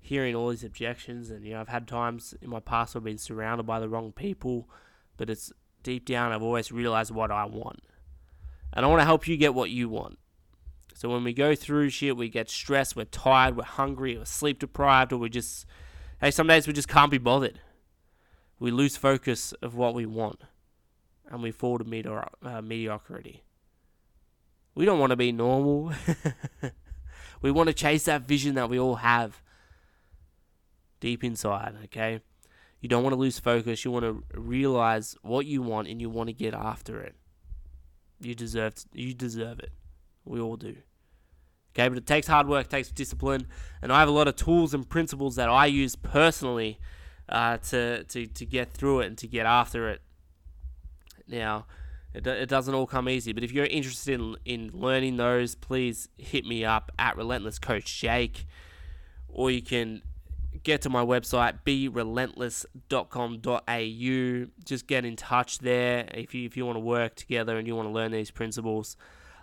hearing 0.00 0.34
all 0.34 0.48
these 0.50 0.64
objections, 0.64 1.30
and 1.30 1.44
you 1.44 1.52
know, 1.52 1.60
I've 1.60 1.68
had 1.68 1.86
times 1.86 2.34
in 2.40 2.50
my 2.50 2.60
past 2.60 2.94
where 2.94 3.00
I've 3.00 3.04
been 3.04 3.18
surrounded 3.18 3.66
by 3.66 3.80
the 3.80 3.88
wrong 3.88 4.12
people, 4.12 4.68
but 5.16 5.28
it's 5.28 5.52
deep 5.88 6.04
down 6.04 6.32
I've 6.32 6.42
always 6.42 6.70
realized 6.70 7.10
what 7.10 7.30
I 7.30 7.46
want. 7.46 7.80
And 8.74 8.84
I 8.84 8.88
want 8.90 9.00
to 9.00 9.06
help 9.06 9.26
you 9.26 9.38
get 9.38 9.54
what 9.54 9.70
you 9.70 9.88
want. 9.88 10.18
So 10.94 11.08
when 11.08 11.24
we 11.24 11.32
go 11.32 11.54
through 11.54 11.88
shit, 11.88 12.14
we 12.14 12.28
get 12.28 12.50
stressed, 12.50 12.94
we're 12.94 13.06
tired, 13.06 13.56
we're 13.56 13.62
hungry, 13.62 14.18
we're 14.18 14.26
sleep 14.26 14.58
deprived, 14.58 15.14
or 15.14 15.16
we 15.16 15.30
just, 15.30 15.64
hey, 16.20 16.30
some 16.30 16.46
days 16.46 16.66
we 16.66 16.74
just 16.74 16.88
can't 16.88 17.10
be 17.10 17.16
bothered. 17.16 17.60
We 18.58 18.70
lose 18.70 18.98
focus 18.98 19.54
of 19.62 19.76
what 19.76 19.94
we 19.94 20.04
want, 20.04 20.42
and 21.30 21.42
we 21.42 21.52
fall 21.52 21.78
to 21.78 21.84
meteor- 21.84 22.28
uh, 22.44 22.60
mediocrity. 22.60 23.44
We 24.74 24.84
don't 24.84 24.98
want 24.98 25.10
to 25.10 25.16
be 25.16 25.32
normal. 25.32 25.92
we 27.40 27.50
want 27.50 27.68
to 27.68 27.74
chase 27.74 28.04
that 28.04 28.28
vision 28.28 28.56
that 28.56 28.68
we 28.68 28.78
all 28.78 28.96
have 28.96 29.40
deep 31.00 31.24
inside, 31.24 31.76
okay? 31.84 32.20
You 32.80 32.88
don't 32.88 33.02
want 33.02 33.12
to 33.12 33.20
lose 33.20 33.38
focus. 33.38 33.84
You 33.84 33.90
want 33.90 34.04
to 34.04 34.22
realize 34.38 35.16
what 35.22 35.46
you 35.46 35.62
want 35.62 35.88
and 35.88 36.00
you 36.00 36.08
want 36.08 36.28
to 36.28 36.32
get 36.32 36.54
after 36.54 37.00
it. 37.00 37.14
You 38.20 38.34
deserve 38.34 38.74
you 38.92 39.14
deserve 39.14 39.60
it. 39.60 39.72
We 40.24 40.40
all 40.40 40.56
do. 40.56 40.76
Okay, 41.74 41.88
but 41.88 41.98
it 41.98 42.06
takes 42.06 42.26
hard 42.26 42.48
work, 42.48 42.68
takes 42.68 42.90
discipline, 42.90 43.46
and 43.82 43.92
I 43.92 44.00
have 44.00 44.08
a 44.08 44.12
lot 44.12 44.26
of 44.26 44.36
tools 44.36 44.74
and 44.74 44.88
principles 44.88 45.36
that 45.36 45.48
I 45.48 45.66
use 45.66 45.94
personally 45.96 46.80
uh, 47.28 47.58
to, 47.58 48.04
to 48.04 48.26
to 48.26 48.46
get 48.46 48.72
through 48.72 49.00
it 49.00 49.06
and 49.06 49.18
to 49.18 49.28
get 49.28 49.46
after 49.46 49.88
it. 49.88 50.02
Now, 51.26 51.66
it, 52.14 52.26
it 52.26 52.48
doesn't 52.48 52.74
all 52.74 52.86
come 52.86 53.08
easy, 53.08 53.32
but 53.32 53.44
if 53.44 53.52
you're 53.52 53.66
interested 53.66 54.14
in, 54.14 54.36
in 54.44 54.70
learning 54.72 55.18
those, 55.18 55.54
please 55.54 56.08
hit 56.16 56.44
me 56.44 56.64
up 56.64 56.90
at 56.98 57.16
Relentless 57.16 57.58
Coach 57.58 58.00
Jake, 58.00 58.46
or 59.28 59.50
you 59.50 59.62
can 59.62 60.02
get 60.62 60.82
to 60.82 60.90
my 60.90 61.04
website 61.04 61.58
berelentless.com.au. 61.64 64.46
Just 64.64 64.86
get 64.86 65.04
in 65.04 65.16
touch 65.16 65.58
there 65.58 66.08
if 66.14 66.32
you 66.34 66.46
if 66.46 66.56
you 66.56 66.64
want 66.66 66.76
to 66.76 66.80
work 66.80 67.14
together 67.14 67.58
and 67.58 67.66
you 67.66 67.76
want 67.76 67.88
to 67.88 67.92
learn 67.92 68.12
these 68.12 68.30
principles. 68.30 68.96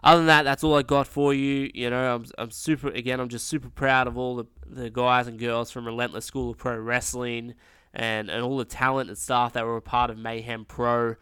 Other 0.03 0.19
than 0.19 0.27
that, 0.27 0.43
that's 0.43 0.63
all 0.63 0.75
I 0.75 0.83
got 0.83 1.07
for 1.07 1.33
you. 1.33 1.71
You 1.73 1.89
know, 1.89 2.15
I'm, 2.15 2.25
I'm 2.37 2.51
super 2.51 2.89
again. 2.89 3.19
I'm 3.19 3.29
just 3.29 3.47
super 3.47 3.69
proud 3.69 4.07
of 4.07 4.17
all 4.17 4.35
the, 4.35 4.45
the 4.65 4.89
guys 4.89 5.27
and 5.27 5.39
girls 5.39 5.71
from 5.71 5.85
Relentless 5.85 6.25
School 6.25 6.51
of 6.51 6.57
Pro 6.57 6.77
Wrestling 6.77 7.55
and 7.93 8.29
and 8.29 8.43
all 8.43 8.57
the 8.57 8.65
talent 8.65 9.09
and 9.09 9.17
staff 9.17 9.53
that 9.53 9.65
were 9.65 9.77
a 9.77 9.81
part 9.81 10.09
of 10.09 10.17
Mayhem 10.17 10.65
Pro 10.65 11.15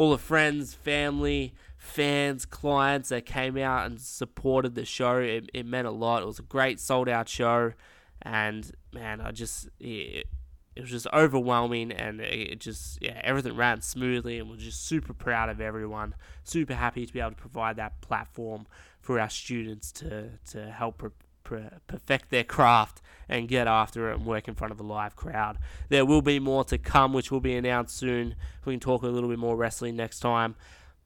all 0.00 0.12
the 0.12 0.18
friends, 0.18 0.72
family, 0.72 1.52
fans, 1.76 2.46
clients 2.46 3.10
that 3.10 3.26
came 3.26 3.58
out 3.58 3.84
and 3.84 4.00
supported 4.00 4.74
the 4.74 4.86
show. 4.86 5.18
It, 5.18 5.50
it 5.52 5.66
meant 5.66 5.86
a 5.86 5.90
lot. 5.90 6.22
It 6.22 6.26
was 6.26 6.38
a 6.38 6.42
great 6.42 6.80
sold 6.80 7.06
out 7.06 7.28
show. 7.28 7.74
And 8.22 8.70
man, 8.92 9.20
I 9.20 9.30
just, 9.30 9.68
it, 9.78 10.26
it 10.76 10.80
was 10.80 10.90
just 10.90 11.06
overwhelming 11.12 11.90
and 11.92 12.20
it 12.20 12.60
just, 12.60 12.98
yeah, 13.02 13.20
everything 13.24 13.56
ran 13.56 13.80
smoothly 13.82 14.38
and 14.38 14.48
we're 14.48 14.56
just 14.56 14.86
super 14.86 15.12
proud 15.12 15.48
of 15.48 15.60
everyone. 15.60 16.14
Super 16.44 16.74
happy 16.74 17.06
to 17.06 17.12
be 17.12 17.20
able 17.20 17.30
to 17.30 17.36
provide 17.36 17.76
that 17.76 18.00
platform 18.00 18.66
for 19.00 19.18
our 19.18 19.30
students 19.30 19.90
to, 19.92 20.30
to 20.50 20.70
help 20.70 21.02
perfect 21.42 22.30
their 22.30 22.44
craft 22.44 23.00
and 23.28 23.48
get 23.48 23.66
after 23.66 24.10
it 24.10 24.16
and 24.16 24.26
work 24.26 24.46
in 24.46 24.54
front 24.54 24.72
of 24.72 24.78
a 24.80 24.82
live 24.82 25.16
crowd. 25.16 25.58
There 25.88 26.04
will 26.04 26.22
be 26.22 26.38
more 26.38 26.64
to 26.64 26.78
come, 26.78 27.12
which 27.12 27.30
will 27.30 27.40
be 27.40 27.56
announced 27.56 27.96
soon. 27.96 28.36
We 28.64 28.74
can 28.74 28.80
talk 28.80 29.02
a 29.02 29.08
little 29.08 29.28
bit 29.28 29.38
more 29.38 29.56
wrestling 29.56 29.96
next 29.96 30.20
time, 30.20 30.54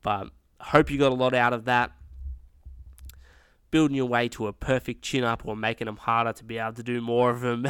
but 0.02 0.28
hope 0.60 0.90
you 0.90 0.98
got 0.98 1.12
a 1.12 1.14
lot 1.14 1.34
out 1.34 1.52
of 1.52 1.64
that. 1.64 1.92
Building 3.74 3.96
your 3.96 4.06
way 4.06 4.28
to 4.28 4.46
a 4.46 4.52
perfect 4.52 5.02
chin 5.02 5.24
up 5.24 5.42
or 5.44 5.56
making 5.56 5.86
them 5.86 5.96
harder 5.96 6.32
to 6.32 6.44
be 6.44 6.58
able 6.58 6.74
to 6.74 6.84
do 6.84 7.00
more 7.00 7.30
of 7.30 7.40
them. 7.40 7.66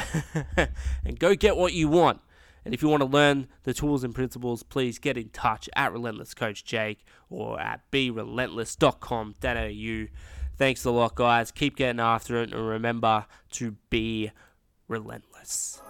and 1.02 1.18
go 1.18 1.34
get 1.34 1.56
what 1.56 1.72
you 1.72 1.88
want. 1.88 2.20
And 2.62 2.74
if 2.74 2.82
you 2.82 2.90
want 2.90 3.00
to 3.00 3.08
learn 3.08 3.48
the 3.62 3.72
tools 3.72 4.04
and 4.04 4.14
principles, 4.14 4.62
please 4.62 4.98
get 4.98 5.16
in 5.16 5.30
touch 5.30 5.66
at 5.74 5.94
Relentless 5.94 6.34
Coach 6.34 6.62
Jake 6.62 7.06
or 7.30 7.58
at 7.58 7.90
berelentless.com.au. 7.90 10.06
Thanks 10.58 10.84
a 10.84 10.90
lot, 10.90 11.14
guys. 11.14 11.50
Keep 11.50 11.76
getting 11.76 12.00
after 12.00 12.42
it, 12.42 12.52
and 12.52 12.68
remember 12.68 13.24
to 13.52 13.76
be 13.88 14.30
relentless. 14.88 15.80